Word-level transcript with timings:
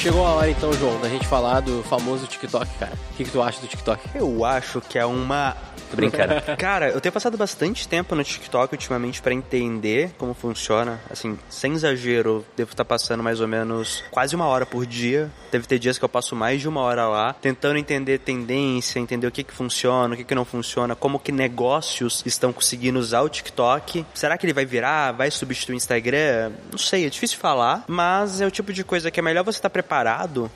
Chegou 0.00 0.24
a 0.24 0.30
hora 0.30 0.50
então, 0.50 0.72
João, 0.72 0.98
da 0.98 1.10
gente 1.10 1.26
falar 1.26 1.60
do 1.60 1.82
famoso 1.82 2.26
TikTok, 2.26 2.66
cara. 2.78 2.94
O 3.12 3.16
que, 3.18 3.24
que 3.24 3.30
tu 3.30 3.42
acha 3.42 3.60
do 3.60 3.66
TikTok? 3.66 4.02
Eu 4.14 4.46
acho 4.46 4.80
que 4.80 4.98
é 4.98 5.04
uma 5.04 5.54
Tô 5.90 5.96
brincando. 5.96 6.34
Cara, 6.56 6.88
eu 6.90 7.00
tenho 7.00 7.12
passado 7.12 7.36
bastante 7.36 7.86
tempo 7.88 8.14
no 8.14 8.22
TikTok 8.22 8.72
ultimamente 8.72 9.20
para 9.20 9.34
entender 9.34 10.12
como 10.16 10.32
funciona. 10.32 11.00
Assim, 11.10 11.38
sem 11.48 11.72
exagero, 11.72 12.46
devo 12.56 12.70
estar 12.70 12.84
passando 12.84 13.22
mais 13.22 13.40
ou 13.40 13.48
menos 13.48 14.04
quase 14.10 14.36
uma 14.36 14.46
hora 14.46 14.64
por 14.64 14.86
dia. 14.86 15.30
Deve 15.50 15.66
ter 15.66 15.78
dias 15.78 15.98
que 15.98 16.04
eu 16.04 16.08
passo 16.08 16.36
mais 16.36 16.60
de 16.60 16.68
uma 16.68 16.80
hora 16.80 17.08
lá, 17.08 17.32
tentando 17.32 17.76
entender 17.76 18.18
tendência, 18.18 19.00
entender 19.00 19.26
o 19.26 19.32
que 19.32 19.42
que 19.42 19.52
funciona, 19.52 20.14
o 20.14 20.16
que 20.16 20.22
que 20.22 20.34
não 20.34 20.44
funciona, 20.44 20.94
como 20.94 21.18
que 21.18 21.32
negócios 21.32 22.22
estão 22.24 22.52
conseguindo 22.52 22.98
usar 22.98 23.22
o 23.22 23.28
TikTok. 23.28 24.06
Será 24.14 24.38
que 24.38 24.46
ele 24.46 24.52
vai 24.52 24.64
virar? 24.64 25.12
Vai 25.12 25.30
substituir 25.30 25.74
o 25.74 25.76
Instagram? 25.76 26.52
Não 26.70 26.78
sei, 26.78 27.04
é 27.04 27.10
difícil 27.10 27.38
falar, 27.38 27.84
mas 27.88 28.40
é 28.40 28.46
o 28.46 28.50
tipo 28.50 28.72
de 28.72 28.84
coisa 28.84 29.10
que 29.10 29.18
é 29.18 29.22
melhor 29.22 29.44
você 29.44 29.58
estar 29.58 29.70
preparado 29.70 29.89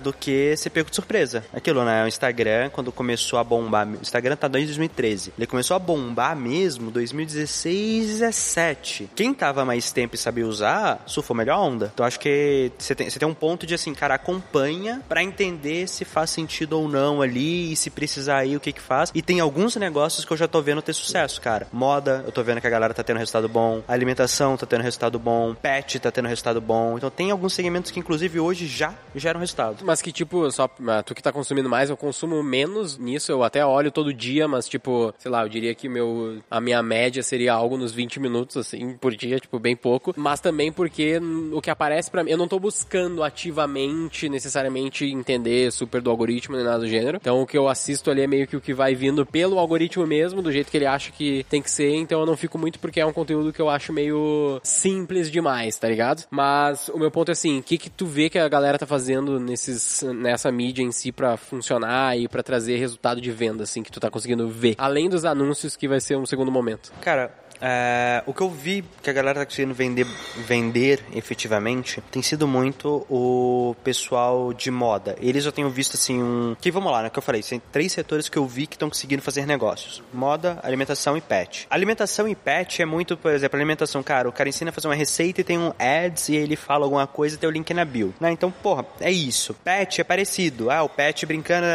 do 0.01 0.13
que 0.13 0.57
ser 0.57 0.71
pego 0.71 0.91
de 0.91 0.97
surpresa. 0.97 1.45
Aquilo, 1.53 1.85
né? 1.85 2.05
O 2.05 2.09
Instagram, 2.09 2.71
quando 2.71 2.93
começou 2.93 3.39
a 3.39 3.45
bombar, 3.45 3.87
o 3.87 4.03
Instagram 4.03 4.37
tá 4.37 4.49
desde 4.49 4.75
2013. 4.75 4.95
2013. 4.95 5.33
Ele 5.37 5.47
começou 5.47 5.75
a 5.75 5.79
bombar 5.79 6.37
mesmo 6.37 6.91
2016, 6.91 8.07
17. 8.09 9.11
Quem 9.15 9.33
tava 9.33 9.65
mais 9.65 9.93
tempo 9.93 10.15
e 10.15 10.19
sabia 10.19 10.47
usar, 10.47 11.03
surfou 11.07 11.37
melhor 11.37 11.59
onda. 11.59 11.91
Então 11.93 12.05
acho 12.05 12.19
que 12.19 12.73
você 12.79 12.95
tem, 12.95 13.09
tem 13.09 13.29
um 13.29 13.35
ponto 13.35 13.67
de 13.67 13.75
assim, 13.75 13.95
cara, 13.95 14.15
acompanha 14.15 15.03
para 15.09 15.23
entender 15.23 15.89
se 15.89 16.05
faz 16.05 16.31
sentido 16.31 16.79
ou 16.79 16.89
não 16.89 17.23
ali 17.23 17.73
e 17.73 17.77
se 17.77 17.91
precisar 17.91 18.39
aí 18.39 18.57
o 18.57 18.61
que 18.61 18.73
que 18.73 18.81
faz. 18.81 19.11
E 19.15 19.23
tem 19.23 19.41
alguns 19.41 19.77
negócios 19.77 20.25
que 20.25 20.33
eu 20.33 20.37
já 20.37 20.49
tô 20.49 20.61
vendo 20.61 20.83
ter 20.83 20.93
sucesso, 20.93 21.41
cara. 21.41 21.67
Moda, 21.73 22.23
eu 22.27 22.33
tô 22.33 22.43
vendo 22.43 22.61
que 22.61 22.67
a 22.67 22.71
galera 22.71 22.95
tá 22.95 23.03
tendo 23.03 23.19
resultado 23.19 23.49
bom. 23.49 23.83
alimentação 23.87 24.57
tá 24.57 24.67
tendo 24.67 24.83
resultado 24.83 25.19
bom. 25.19 25.55
Pet 25.55 25.99
tá 25.99 26.11
tendo 26.11 26.29
resultado 26.29 26.61
bom. 26.61 26.97
Então 26.97 27.11
tem 27.11 27.31
alguns 27.31 27.53
segmentos 27.53 27.91
que 27.91 28.01
inclusive 28.01 28.41
hoje 28.41 28.67
já 28.67 28.95
geram 29.25 29.41
resultado. 29.41 29.85
Mas 29.85 30.01
que 30.01 30.13
tipo, 30.13 30.51
só 30.51 30.71
ah, 30.87 31.03
tu 31.03 31.15
que 31.15 31.23
tá 31.23 31.33
consumindo 31.33 31.69
mais, 31.69 31.91
eu 31.91 31.97
consumo 31.97 32.43
menos 32.43 32.99
nisso. 32.99 33.33
Eu 33.33 33.43
até 33.43 33.65
olho 33.65 33.91
todo 33.91 34.13
dia, 34.13 34.47
mas 34.47 34.69
tipo, 34.69 35.13
sei 35.19 35.31
lá, 35.31 35.43
eu 35.43 35.49
diria 35.49 35.75
que 35.75 35.89
meu, 35.89 36.39
a 36.51 36.61
minha 36.61 36.83
média 36.83 37.23
seria 37.23 37.53
algo 37.55 37.77
nos 37.77 37.93
20 37.93 38.21
minutos, 38.21 38.57
assim, 38.57 38.97
por 38.97 39.15
dia, 39.17 39.39
tipo, 39.41 39.59
bem 39.59 39.75
pouco. 39.75 40.15
Mas 40.17 40.41
também 40.41 40.71
porque 40.71 41.19
o 41.53 41.61
que 41.61 41.71
aparece 41.71 42.11
para 42.11 42.23
mim, 42.23 42.31
eu 42.31 42.39
não 42.39 42.47
tô 42.47 42.59
buscando 42.59 43.23
ativamente, 43.23 44.29
necessariamente, 44.29 45.07
entender 45.07 45.73
super 45.73 46.01
do 46.01 46.11
algoritmo 46.11 46.57
nem 46.57 46.65
nada 46.65 46.79
do 46.79 46.89
gênero. 46.89 47.19
Então 47.21 47.41
o 47.41 47.47
que 47.47 47.57
eu 47.57 47.69
assisto 47.69 48.11
ali 48.11 48.23
é 48.23 48.27
meio 48.27 48.47
que 48.47 48.57
o 48.57 48.61
que 48.61 48.75
vai 48.75 48.95
vindo 48.95 49.25
pelo 49.25 49.59
algoritmo 49.59 50.07
mesmo, 50.07 50.43
do 50.43 50.53
jeito 50.53 50.71
que 50.71 50.77
ele 50.77 50.87
acha 50.87 51.11
que 51.11 51.45
tem 51.49 51.63
que 51.63 51.71
ser. 51.71 51.95
Então 51.95 52.21
eu 52.21 52.27
não 52.27 52.37
fico 52.37 52.59
muito 52.59 52.79
porque 52.79 53.01
é 53.01 53.07
um 53.07 53.13
conteúdo 53.13 53.53
que 53.53 53.61
eu 53.61 53.71
acho 53.71 53.93
meio 53.93 54.61
simples 54.63 55.31
demais, 55.31 55.79
tá 55.79 55.89
ligado? 55.89 56.25
Mas 56.31 56.89
o 56.89 56.99
meu 56.99 57.11
ponto 57.11 57.31
é 57.31 57.33
assim, 57.33 57.59
o 57.59 57.63
que 57.63 57.79
que 57.79 57.89
tu 57.89 58.07
vê 58.07 58.29
que 58.29 58.39
a 58.39 58.49
galera 58.49 58.79
tá 58.79 58.87
fazendo 58.87 59.14
nesses, 59.23 60.03
nessa 60.03 60.51
mídia 60.51 60.83
em 60.83 60.93
si 60.93 61.13
para 61.13 61.37
funcionar 61.37 62.17
e 62.19 62.29
para 62.29 62.43
trazer 62.43 62.77
resultado 62.77 63.21
de 63.21 63.31
venda, 63.31 63.65
assim, 63.65 63.83
que 63.83 63.91
tu 63.91 64.01
tá 64.01 64.11
conseguindo 64.11 64.49
ver? 64.49 64.75
Além 64.79 65.09
dos 65.09 65.25
anúncios, 65.25 65.77
que 65.77 65.89
vai 65.89 66.01
ser 66.01 66.17
um 66.17 66.27
segundo 66.27 66.51
momento? 66.51 66.93
Cara, 67.01 67.33
é, 67.61 68.23
o 68.27 68.35
que 68.35 68.43
eu 68.43 68.51
vi 68.51 68.85
que 69.03 69.09
a 69.09 69.13
galera 69.13 69.41
tá 69.41 69.47
conseguindo 69.47 69.75
vender, 69.75 70.07
vender 70.37 71.03
efetivamente 71.15 72.03
tem 72.11 72.23
sido 72.23 72.47
muito 72.47 73.07
o 73.09 73.75
pessoal 73.83 74.53
de 74.53 74.71
moda. 74.71 75.17
Eles 75.21 75.47
eu 75.47 75.53
tenho 75.53 75.71
visto 75.71 75.95
assim 75.95 76.23
um. 76.23 76.57
Que 76.61 76.71
vamos 76.71 76.93
lá, 76.93 77.03
né? 77.03 77.11
Que 77.11 77.19
eu 77.19 77.23
falei, 77.23 77.43
tem 77.43 77.61
três 77.73 77.93
setores 77.93 78.29
que 78.29 78.37
eu 78.37 78.47
vi 78.47 78.67
que 78.67 78.75
estão 78.75 78.89
conseguindo 78.89 79.23
fazer 79.23 79.47
negócios: 79.47 80.03
moda, 80.13 80.59
alimentação 80.63 81.17
e 81.17 81.21
pet. 81.21 81.67
Alimentação 81.71 82.29
e 82.29 82.35
pet 82.35 82.83
é 82.83 82.85
muito, 82.85 83.17
por 83.17 83.33
exemplo, 83.33 83.57
alimentação, 83.57 84.03
cara, 84.03 84.29
o 84.29 84.33
cara 84.33 84.49
ensina 84.49 84.71
a 84.71 84.73
fazer 84.73 84.89
uma 84.89 84.95
receita 84.95 85.41
e 85.41 85.45
tem 85.45 85.59
um 85.59 85.73
ads 85.79 86.29
e 86.29 86.37
ele 86.37 86.57
fala 86.57 86.85
alguma 86.85 87.07
coisa 87.07 87.37
e 87.37 87.39
tem 87.39 87.49
o 87.49 87.53
link 87.53 87.73
na 87.73 87.85
bio. 87.85 88.15
Né? 88.21 88.31
Então, 88.31 88.51
porra, 88.51 88.85
é 89.05 89.13
isso. 89.13 89.53
Pet 89.53 90.01
é 90.01 90.05
parecido. 90.05 90.71
Ah, 90.71 90.83
o 90.83 90.89
pet 90.89 91.27
brincando, 91.27 91.67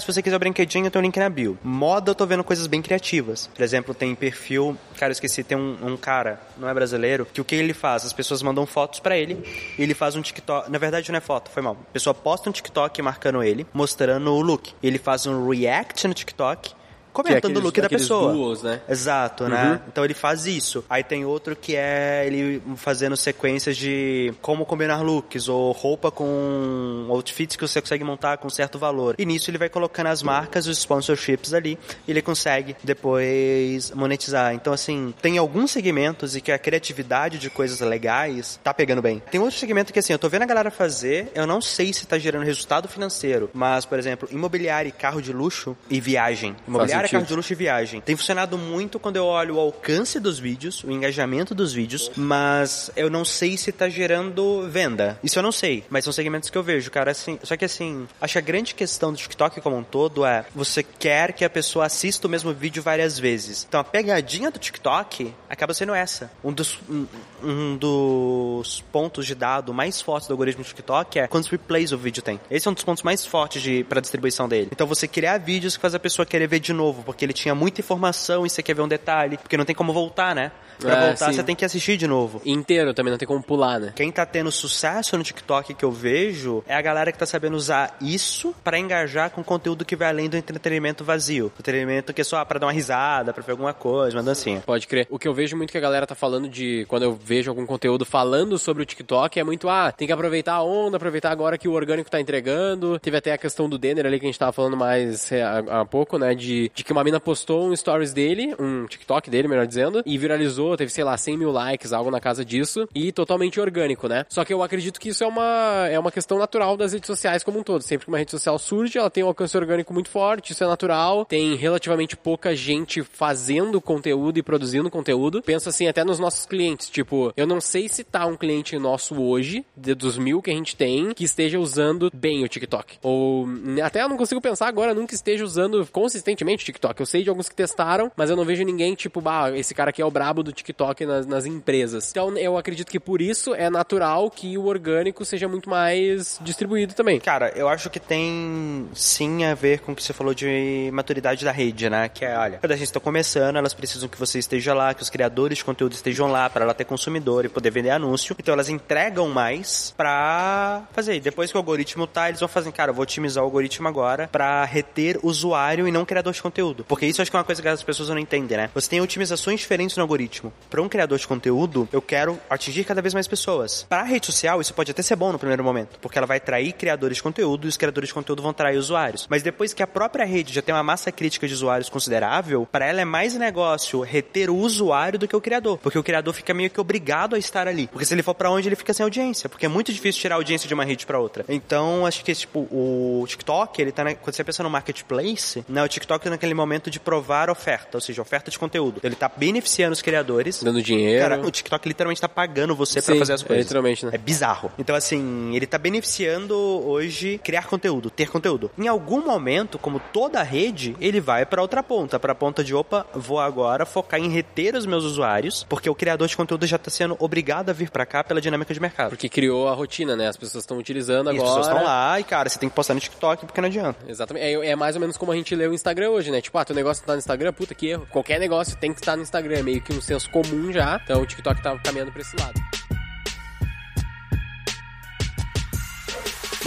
se 0.00 0.06
você 0.06 0.22
quiser 0.22 0.36
o 0.36 0.38
brinquedinho, 0.38 0.90
tem 0.90 1.00
o 1.00 1.02
link 1.02 1.18
na 1.18 1.28
bio. 1.28 1.58
Moda 1.62 2.10
eu 2.10 2.14
tô 2.14 2.24
vendo 2.26 2.42
coisas 2.42 2.66
bem 2.66 2.80
criativas. 2.80 3.50
Por 3.54 3.62
exemplo, 3.62 3.94
tem 3.94 4.14
perfil, 4.14 4.76
cara, 4.96 5.10
eu 5.10 5.12
esqueci 5.12 5.44
tem 5.44 5.58
um, 5.58 5.76
um, 5.82 5.96
cara, 5.98 6.40
não 6.56 6.66
é 6.66 6.72
brasileiro, 6.72 7.26
que 7.26 7.42
o 7.42 7.44
que 7.44 7.54
ele 7.54 7.74
faz? 7.74 8.06
As 8.06 8.12
pessoas 8.14 8.42
mandam 8.42 8.64
fotos 8.64 9.00
para 9.00 9.18
ele, 9.18 9.38
ele 9.78 9.92
faz 9.92 10.16
um 10.16 10.22
TikTok. 10.22 10.70
Na 10.70 10.78
verdade, 10.78 11.12
não 11.12 11.18
é 11.18 11.20
foto, 11.20 11.50
foi 11.50 11.62
mal. 11.62 11.76
A 11.90 11.92
pessoa 11.92 12.14
posta 12.14 12.48
um 12.48 12.52
TikTok 12.52 13.02
marcando 13.02 13.42
ele, 13.42 13.66
mostrando 13.74 14.32
o 14.32 14.40
look. 14.40 14.72
Ele 14.82 14.98
faz 14.98 15.26
um 15.26 15.46
react 15.46 16.08
no 16.08 16.14
TikTok 16.14 16.77
comentando 17.22 17.56
é 17.56 17.58
o 17.58 17.62
look 17.62 17.80
da 17.80 17.88
pessoa. 17.88 18.32
Duos, 18.32 18.62
né? 18.62 18.80
Exato, 18.88 19.48
né? 19.48 19.62
uhum. 19.62 19.70
né? 19.70 19.80
Então 19.88 20.04
ele 20.04 20.14
faz 20.14 20.46
isso. 20.46 20.84
Aí 20.88 21.02
tem 21.02 21.24
outro 21.24 21.56
que 21.56 21.76
é 21.76 22.24
ele 22.26 22.62
fazendo 22.76 23.16
sequências 23.16 23.76
de 23.76 24.32
como 24.40 24.64
combinar 24.64 25.02
looks 25.02 25.48
ou 25.48 25.72
roupa 25.72 26.10
com 26.10 27.06
outfits 27.10 27.56
que 27.56 27.66
você 27.66 27.80
consegue 27.80 28.04
montar 28.04 28.38
com 28.38 28.48
certo 28.48 28.78
valor. 28.78 29.14
E 29.18 29.26
nisso 29.26 29.50
ele 29.50 29.58
vai 29.58 29.68
colocando 29.68 30.08
as 30.08 30.22
marcas, 30.22 30.66
os 30.66 30.78
sponsorships 30.78 31.52
ali, 31.52 31.78
e 32.06 32.10
ele 32.10 32.22
consegue 32.22 32.76
depois 32.82 33.90
monetizar. 33.92 34.54
Então 34.54 34.72
assim, 34.72 35.14
tem 35.20 35.38
alguns 35.38 35.70
segmentos 35.70 36.36
e 36.36 36.40
que 36.40 36.52
a 36.52 36.58
criatividade 36.58 37.38
de 37.38 37.50
coisas 37.50 37.80
legais 37.80 38.60
tá 38.62 38.72
pegando 38.72 39.02
bem. 39.02 39.22
Tem 39.30 39.40
outro 39.40 39.58
segmento 39.58 39.92
que 39.92 39.98
assim, 39.98 40.12
eu 40.12 40.18
tô 40.18 40.28
vendo 40.28 40.42
a 40.42 40.46
galera 40.46 40.70
fazer, 40.70 41.30
eu 41.34 41.46
não 41.46 41.60
sei 41.60 41.92
se 41.92 42.06
tá 42.06 42.18
gerando 42.18 42.44
resultado 42.44 42.88
financeiro, 42.88 43.50
mas 43.52 43.84
por 43.84 43.98
exemplo, 43.98 44.28
imobiliário, 44.30 44.92
carro 44.92 45.20
de 45.20 45.32
luxo 45.32 45.76
e 45.90 46.00
viagem. 46.00 46.56
Imobiliário 46.66 47.07
carro 47.12 47.26
de 47.26 47.34
luxo 47.34 47.52
e 47.52 47.56
viagem. 47.56 48.00
Tem 48.00 48.16
funcionado 48.16 48.56
muito 48.56 48.98
quando 48.98 49.16
eu 49.16 49.24
olho 49.24 49.56
o 49.56 49.60
alcance 49.60 50.20
dos 50.20 50.38
vídeos, 50.38 50.84
o 50.84 50.90
engajamento 50.90 51.54
dos 51.54 51.72
vídeos, 51.72 52.10
mas 52.16 52.90
eu 52.96 53.10
não 53.10 53.24
sei 53.24 53.56
se 53.56 53.72
tá 53.72 53.88
gerando 53.88 54.68
venda. 54.68 55.18
Isso 55.22 55.38
eu 55.38 55.42
não 55.42 55.52
sei, 55.52 55.84
mas 55.88 56.04
são 56.04 56.12
segmentos 56.12 56.50
que 56.50 56.58
eu 56.58 56.62
vejo, 56.62 56.90
cara, 56.90 57.10
assim. 57.10 57.38
Só 57.42 57.56
que 57.56 57.64
assim, 57.64 58.06
acho 58.20 58.32
que 58.32 58.38
a 58.38 58.42
grande 58.42 58.74
questão 58.74 59.12
do 59.12 59.18
TikTok 59.18 59.60
como 59.60 59.76
um 59.76 59.82
todo 59.82 60.24
é 60.24 60.44
você 60.54 60.82
quer 60.82 61.32
que 61.32 61.44
a 61.44 61.50
pessoa 61.50 61.86
assista 61.86 62.26
o 62.26 62.30
mesmo 62.30 62.52
vídeo 62.52 62.82
várias 62.82 63.18
vezes. 63.18 63.66
Então 63.68 63.80
a 63.80 63.84
pegadinha 63.84 64.50
do 64.50 64.58
TikTok 64.58 65.32
acaba 65.48 65.74
sendo 65.74 65.94
essa. 65.94 66.30
Um 66.42 66.52
dos, 66.52 66.78
um, 66.88 67.06
um 67.42 67.76
dos 67.76 68.82
pontos 68.92 69.26
de 69.26 69.34
dado 69.34 69.72
mais 69.72 70.00
fortes 70.00 70.28
do 70.28 70.32
algoritmo 70.32 70.62
do 70.62 70.66
TikTok 70.66 71.18
é 71.18 71.26
quantos 71.26 71.48
replays 71.48 71.92
o 71.92 71.98
vídeo 71.98 72.22
tem. 72.22 72.40
Esse 72.50 72.68
é 72.68 72.70
um 72.70 72.74
dos 72.74 72.84
pontos 72.84 73.02
mais 73.02 73.24
fortes 73.24 73.62
de, 73.62 73.84
pra 73.84 74.00
distribuição 74.00 74.48
dele. 74.48 74.68
Então 74.72 74.86
você 74.86 75.06
criar 75.06 75.38
vídeos 75.38 75.76
que 75.76 75.82
faz 75.82 75.94
a 75.94 75.98
pessoa 75.98 76.26
querer 76.26 76.46
ver 76.46 76.60
de 76.60 76.72
novo 76.72 76.97
novo, 76.98 77.04
porque 77.04 77.24
ele 77.24 77.32
tinha 77.32 77.54
muita 77.54 77.80
informação 77.80 78.44
e 78.44 78.50
você 78.50 78.62
quer 78.62 78.74
ver 78.74 78.82
um 78.82 78.88
detalhe, 78.88 79.38
porque 79.38 79.56
não 79.56 79.64
tem 79.64 79.74
como 79.74 79.92
voltar, 79.92 80.34
né? 80.34 80.50
Pra 80.78 80.94
é, 80.94 81.06
voltar, 81.08 81.26
sim. 81.26 81.32
você 81.34 81.42
tem 81.42 81.56
que 81.56 81.64
assistir 81.64 81.96
de 81.96 82.06
novo. 82.06 82.40
Inteiro 82.44 82.94
também, 82.94 83.10
não 83.10 83.18
tem 83.18 83.26
como 83.26 83.42
pular, 83.42 83.80
né? 83.80 83.92
Quem 83.94 84.10
tá 84.10 84.24
tendo 84.24 84.50
sucesso 84.50 85.16
no 85.16 85.24
TikTok 85.24 85.74
que 85.74 85.84
eu 85.84 85.90
vejo 85.90 86.62
é 86.66 86.74
a 86.74 86.82
galera 86.82 87.12
que 87.12 87.18
tá 87.18 87.26
sabendo 87.26 87.56
usar 87.56 87.96
isso 88.00 88.54
para 88.62 88.78
engajar 88.78 89.30
com 89.30 89.42
conteúdo 89.42 89.84
que 89.84 89.96
vai 89.96 90.08
além 90.08 90.28
do 90.28 90.36
entretenimento 90.36 91.04
vazio. 91.04 91.52
Entretenimento 91.58 92.12
que 92.12 92.20
é 92.20 92.24
só 92.24 92.44
pra 92.44 92.58
dar 92.58 92.66
uma 92.66 92.72
risada, 92.72 93.32
pra 93.32 93.42
ver 93.42 93.52
alguma 93.52 93.74
coisa, 93.74 94.16
uma 94.16 94.22
dancinha. 94.22 94.62
Pode 94.64 94.86
crer. 94.86 95.06
O 95.10 95.18
que 95.18 95.26
eu 95.26 95.34
vejo 95.34 95.56
muito 95.56 95.70
que 95.70 95.78
a 95.78 95.80
galera 95.80 96.06
tá 96.06 96.14
falando 96.14 96.48
de. 96.48 96.84
Quando 96.88 97.02
eu 97.02 97.14
vejo 97.14 97.50
algum 97.50 97.66
conteúdo 97.66 98.04
falando 98.04 98.58
sobre 98.58 98.82
o 98.82 98.86
TikTok, 98.86 99.38
é 99.38 99.44
muito, 99.44 99.68
ah, 99.68 99.92
tem 99.92 100.06
que 100.06 100.12
aproveitar 100.12 100.54
a 100.54 100.62
onda, 100.62 100.96
aproveitar 100.96 101.30
agora 101.30 101.58
que 101.58 101.68
o 101.68 101.72
orgânico 101.72 102.10
tá 102.10 102.20
entregando. 102.20 102.98
Teve 102.98 103.16
até 103.16 103.32
a 103.32 103.38
questão 103.38 103.68
do 103.68 103.78
Denner 103.78 104.06
ali 104.06 104.18
que 104.18 104.26
a 104.26 104.28
gente 104.28 104.38
tava 104.38 104.52
falando 104.52 104.76
mais 104.76 105.30
é, 105.32 105.42
há, 105.42 105.80
há 105.80 105.84
pouco, 105.84 106.18
né? 106.18 106.34
De, 106.34 106.70
de 106.74 106.84
que 106.84 106.92
uma 106.92 107.04
mina 107.04 107.20
postou 107.20 107.68
um 107.68 107.74
stories 107.74 108.12
dele, 108.12 108.54
um 108.58 108.86
TikTok 108.86 109.30
dele, 109.30 109.48
melhor 109.48 109.66
dizendo, 109.66 110.02
e 110.04 110.18
viralizou, 110.18 110.67
teve, 110.76 110.90
sei 110.90 111.04
lá, 111.04 111.16
100 111.16 111.36
mil 111.36 111.50
likes, 111.50 111.92
algo 111.92 112.10
na 112.10 112.20
casa 112.20 112.44
disso, 112.44 112.88
e 112.94 113.12
totalmente 113.12 113.60
orgânico, 113.60 114.08
né? 114.08 114.24
Só 114.28 114.44
que 114.44 114.52
eu 114.52 114.62
acredito 114.62 115.00
que 115.00 115.10
isso 115.10 115.24
é 115.24 115.26
uma, 115.26 115.88
é 115.90 115.98
uma 115.98 116.12
questão 116.12 116.38
natural 116.38 116.76
das 116.76 116.92
redes 116.92 117.06
sociais 117.06 117.42
como 117.42 117.58
um 117.58 117.62
todo. 117.62 117.82
Sempre 117.82 118.06
que 118.06 118.10
uma 118.10 118.18
rede 118.18 118.30
social 118.30 118.58
surge, 118.58 118.98
ela 118.98 119.10
tem 119.10 119.24
um 119.24 119.28
alcance 119.28 119.56
orgânico 119.56 119.92
muito 119.92 120.08
forte, 120.08 120.52
isso 120.52 120.64
é 120.64 120.66
natural, 120.66 121.24
tem 121.24 121.54
relativamente 121.56 122.16
pouca 122.16 122.54
gente 122.54 123.02
fazendo 123.02 123.80
conteúdo 123.80 124.38
e 124.38 124.42
produzindo 124.42 124.90
conteúdo. 124.90 125.42
Penso 125.42 125.68
assim, 125.68 125.86
até 125.86 126.04
nos 126.04 126.18
nossos 126.18 126.46
clientes, 126.46 126.88
tipo, 126.88 127.32
eu 127.36 127.46
não 127.46 127.60
sei 127.60 127.88
se 127.88 128.04
tá 128.04 128.26
um 128.26 128.36
cliente 128.36 128.78
nosso 128.78 129.20
hoje, 129.20 129.64
de, 129.76 129.94
dos 129.94 130.18
mil 130.18 130.42
que 130.42 130.50
a 130.50 130.54
gente 130.54 130.76
tem, 130.76 131.12
que 131.12 131.24
esteja 131.24 131.58
usando 131.58 132.10
bem 132.12 132.44
o 132.44 132.48
TikTok. 132.48 132.98
Ou 133.02 133.46
até 133.82 134.02
eu 134.02 134.08
não 134.08 134.16
consigo 134.16 134.40
pensar 134.40 134.68
agora 134.68 134.94
nunca 134.94 135.14
esteja 135.14 135.44
usando 135.44 135.86
consistentemente 135.90 136.62
o 136.62 136.66
TikTok. 136.66 137.00
Eu 137.00 137.06
sei 137.06 137.22
de 137.22 137.28
alguns 137.28 137.48
que 137.48 137.54
testaram, 137.54 138.10
mas 138.16 138.30
eu 138.30 138.36
não 138.36 138.44
vejo 138.44 138.62
ninguém 138.64 138.94
tipo, 138.94 139.20
bah, 139.20 139.50
esse 139.56 139.74
cara 139.74 139.90
aqui 139.90 140.02
é 140.02 140.04
o 140.04 140.10
brabo 140.10 140.42
do, 140.42 140.52
TikTok 140.58 141.06
nas, 141.06 141.26
nas 141.26 141.46
empresas. 141.46 142.10
Então 142.10 142.36
eu 142.36 142.56
acredito 142.56 142.90
que 142.90 143.00
por 143.00 143.20
isso 143.20 143.54
é 143.54 143.70
natural 143.70 144.30
que 144.30 144.56
o 144.58 144.66
orgânico 144.66 145.24
seja 145.24 145.48
muito 145.48 145.68
mais 145.68 146.38
distribuído 146.42 146.94
também. 146.94 147.20
Cara, 147.20 147.52
eu 147.56 147.68
acho 147.68 147.90
que 147.90 148.00
tem 148.00 148.88
sim 148.94 149.44
a 149.44 149.54
ver 149.54 149.80
com 149.80 149.92
o 149.92 149.96
que 149.96 150.02
você 150.02 150.12
falou 150.12 150.34
de 150.34 150.90
maturidade 150.92 151.44
da 151.44 151.52
rede, 151.52 151.88
né? 151.88 152.08
Que 152.08 152.24
é, 152.24 152.36
olha, 152.36 152.58
quando 152.58 152.72
a 152.72 152.76
gente 152.76 152.86
está 152.88 153.00
começando, 153.00 153.56
elas 153.56 153.74
precisam 153.74 154.08
que 154.08 154.18
você 154.18 154.38
esteja 154.38 154.74
lá, 154.74 154.94
que 154.94 155.02
os 155.02 155.10
criadores 155.10 155.58
de 155.58 155.64
conteúdo 155.64 155.92
estejam 155.92 156.30
lá 156.30 156.48
para 156.48 156.64
ela 156.64 156.74
ter 156.74 156.84
consumidor 156.84 157.44
e 157.44 157.48
poder 157.48 157.70
vender 157.70 157.90
anúncio. 157.90 158.36
Então 158.38 158.54
elas 158.54 158.68
entregam 158.68 159.28
mais 159.28 159.94
pra 159.96 160.82
fazer. 160.92 161.20
Depois 161.20 161.50
que 161.50 161.56
o 161.56 161.60
algoritmo 161.60 162.06
tá, 162.06 162.28
eles 162.28 162.40
vão 162.40 162.48
fazer, 162.48 162.72
cara, 162.72 162.90
eu 162.90 162.94
vou 162.94 163.02
otimizar 163.02 163.42
o 163.42 163.46
algoritmo 163.46 163.88
agora 163.88 164.28
para 164.28 164.64
reter 164.64 165.18
usuário 165.22 165.86
e 165.86 165.92
não 165.92 166.04
criador 166.04 166.32
de 166.32 166.42
conteúdo. 166.42 166.84
Porque 166.84 167.06
isso 167.06 167.20
acho 167.22 167.30
que 167.30 167.36
é 167.36 167.40
uma 167.40 167.44
coisa 167.44 167.62
que 167.62 167.68
as 167.68 167.82
pessoas 167.82 168.08
não 168.08 168.18
entendem, 168.18 168.56
né? 168.56 168.70
Você 168.74 168.88
tem 168.88 169.00
otimizações 169.00 169.60
diferentes 169.60 169.96
no 169.96 170.02
algoritmo. 170.02 170.47
Para 170.70 170.82
um 170.82 170.88
criador 170.88 171.18
de 171.18 171.26
conteúdo, 171.26 171.88
eu 171.92 172.02
quero 172.02 172.38
atingir 172.48 172.84
cada 172.84 173.02
vez 173.02 173.14
mais 173.14 173.26
pessoas. 173.26 173.86
Para 173.88 174.02
a 174.02 174.04
rede 174.04 174.26
social, 174.26 174.60
isso 174.60 174.74
pode 174.74 174.90
até 174.90 175.02
ser 175.02 175.16
bom 175.16 175.32
no 175.32 175.38
primeiro 175.38 175.64
momento, 175.64 175.98
porque 176.00 176.18
ela 176.18 176.26
vai 176.26 176.38
atrair 176.38 176.72
criadores 176.72 177.16
de 177.16 177.22
conteúdo 177.22 177.66
e 177.66 177.68
os 177.68 177.76
criadores 177.76 178.08
de 178.08 178.14
conteúdo 178.14 178.42
vão 178.42 178.50
atrair 178.50 178.76
usuários. 178.78 179.26
Mas 179.28 179.42
depois 179.42 179.72
que 179.72 179.82
a 179.82 179.86
própria 179.86 180.24
rede 180.24 180.52
já 180.52 180.62
tem 180.62 180.74
uma 180.74 180.82
massa 180.82 181.10
crítica 181.10 181.46
de 181.46 181.54
usuários 181.54 181.88
considerável, 181.88 182.66
para 182.70 182.86
ela 182.86 183.00
é 183.00 183.04
mais 183.04 183.34
negócio 183.34 184.00
reter 184.00 184.50
o 184.50 184.56
usuário 184.56 185.18
do 185.18 185.28
que 185.28 185.36
o 185.36 185.40
criador, 185.40 185.78
porque 185.78 185.98
o 185.98 186.02
criador 186.02 186.34
fica 186.34 186.52
meio 186.54 186.70
que 186.70 186.80
obrigado 186.80 187.34
a 187.34 187.38
estar 187.38 187.66
ali. 187.66 187.86
Porque 187.88 188.04
se 188.04 188.14
ele 188.14 188.22
for 188.22 188.34
para 188.34 188.50
onde 188.50 188.68
ele 188.68 188.76
fica 188.76 188.92
sem 188.92 189.04
audiência, 189.04 189.48
porque 189.48 189.66
é 189.66 189.68
muito 189.68 189.92
difícil 189.92 190.20
tirar 190.20 190.36
audiência 190.36 190.68
de 190.68 190.74
uma 190.74 190.84
rede 190.84 191.06
para 191.06 191.18
outra. 191.18 191.44
Então, 191.48 192.06
acho 192.06 192.24
que 192.24 192.34
tipo 192.34 192.60
o 192.70 193.24
TikTok, 193.26 193.80
ele 193.80 193.92
tá 193.92 194.04
na, 194.04 194.14
quando 194.14 194.34
você 194.34 194.44
pensa 194.44 194.62
no 194.62 194.70
marketplace, 194.70 195.64
né, 195.68 195.82
o 195.82 195.88
TikTok 195.88 196.26
é 196.26 196.30
naquele 196.30 196.54
momento 196.54 196.90
de 196.90 197.00
provar 197.00 197.50
oferta, 197.50 197.96
ou 197.96 198.00
seja, 198.00 198.22
oferta 198.22 198.50
de 198.50 198.58
conteúdo. 198.58 199.00
Ele 199.02 199.14
tá 199.14 199.30
beneficiando 199.34 199.92
os 199.92 200.02
criadores, 200.02 200.37
dando 200.64 200.82
dinheiro. 200.82 201.20
Cara, 201.20 201.40
o 201.40 201.50
TikTok 201.50 201.88
literalmente 201.88 202.20
tá 202.20 202.28
pagando 202.28 202.74
você 202.74 203.00
para 203.02 203.16
fazer 203.16 203.32
as 203.34 203.42
coisas. 203.42 203.58
É, 203.58 203.62
literalmente, 203.62 204.06
né? 204.06 204.12
É 204.14 204.18
bizarro. 204.18 204.70
Então, 204.78 204.94
assim, 204.94 205.54
ele 205.54 205.66
tá 205.66 205.78
beneficiando 205.78 206.56
hoje 206.56 207.40
criar 207.42 207.66
conteúdo, 207.66 208.10
ter 208.10 208.30
conteúdo. 208.30 208.70
Em 208.78 208.88
algum 208.88 209.24
momento, 209.24 209.78
como 209.78 210.00
toda 210.12 210.42
rede, 210.42 210.96
ele 211.00 211.20
vai 211.20 211.44
para 211.46 211.62
outra 211.62 211.82
ponta, 211.82 212.18
para 212.18 212.32
a 212.32 212.34
ponta 212.34 212.62
de 212.62 212.74
opa, 212.74 213.06
vou 213.14 213.40
agora 213.40 213.84
focar 213.86 214.20
em 214.20 214.28
reter 214.28 214.74
os 214.74 214.86
meus 214.86 215.04
usuários, 215.04 215.64
porque 215.68 215.88
o 215.88 215.94
criador 215.94 216.28
de 216.28 216.36
conteúdo 216.36 216.66
já 216.66 216.78
tá 216.78 216.90
sendo 216.90 217.16
obrigado 217.18 217.70
a 217.70 217.72
vir 217.72 217.90
para 217.90 218.06
cá 218.06 218.22
pela 218.22 218.40
dinâmica 218.40 218.72
de 218.72 218.80
mercado. 218.80 219.10
Porque 219.10 219.28
criou 219.28 219.68
a 219.68 219.74
rotina, 219.74 220.16
né? 220.16 220.28
As 220.28 220.36
pessoas 220.36 220.62
estão 220.62 220.78
utilizando 220.78 221.30
e 221.30 221.36
agora. 221.36 221.48
As 221.48 221.56
pessoas 221.56 221.66
estão 221.66 221.84
lá 221.84 222.20
e, 222.20 222.24
cara, 222.24 222.48
você 222.48 222.58
tem 222.58 222.68
que 222.68 222.74
postar 222.74 222.94
no 222.94 223.00
TikTok 223.00 223.46
porque 223.46 223.60
não 223.60 223.68
adianta. 223.68 223.98
Exatamente. 224.08 224.44
É, 224.44 224.70
é, 224.70 224.76
mais 224.76 224.94
ou 224.96 225.00
menos 225.00 225.16
como 225.16 225.32
a 225.32 225.36
gente 225.36 225.54
lê 225.54 225.66
o 225.66 225.74
Instagram 225.74 226.10
hoje, 226.10 226.30
né? 226.30 226.40
Tipo, 226.40 226.58
ah, 226.58 226.64
teu 226.64 226.74
negócio 226.74 227.04
tá 227.04 227.12
no 227.12 227.18
Instagram, 227.18 227.52
puta 227.52 227.74
que 227.74 227.88
erro. 227.88 228.06
Qualquer 228.10 228.38
negócio 228.38 228.76
tem 228.76 228.92
que 228.92 229.00
estar 229.00 229.16
no 229.16 229.22
Instagram, 229.22 229.58
é 229.58 229.62
meio 229.62 229.80
que 229.80 229.92
um 229.92 230.00
senso 230.00 230.17
comum 230.26 230.72
já. 230.72 231.00
Então 231.02 231.22
o 231.22 231.26
TikTok 231.26 231.62
tá 231.62 231.78
caminhando 231.78 232.12
pra 232.12 232.22
esse 232.22 232.36
lado. 232.36 232.77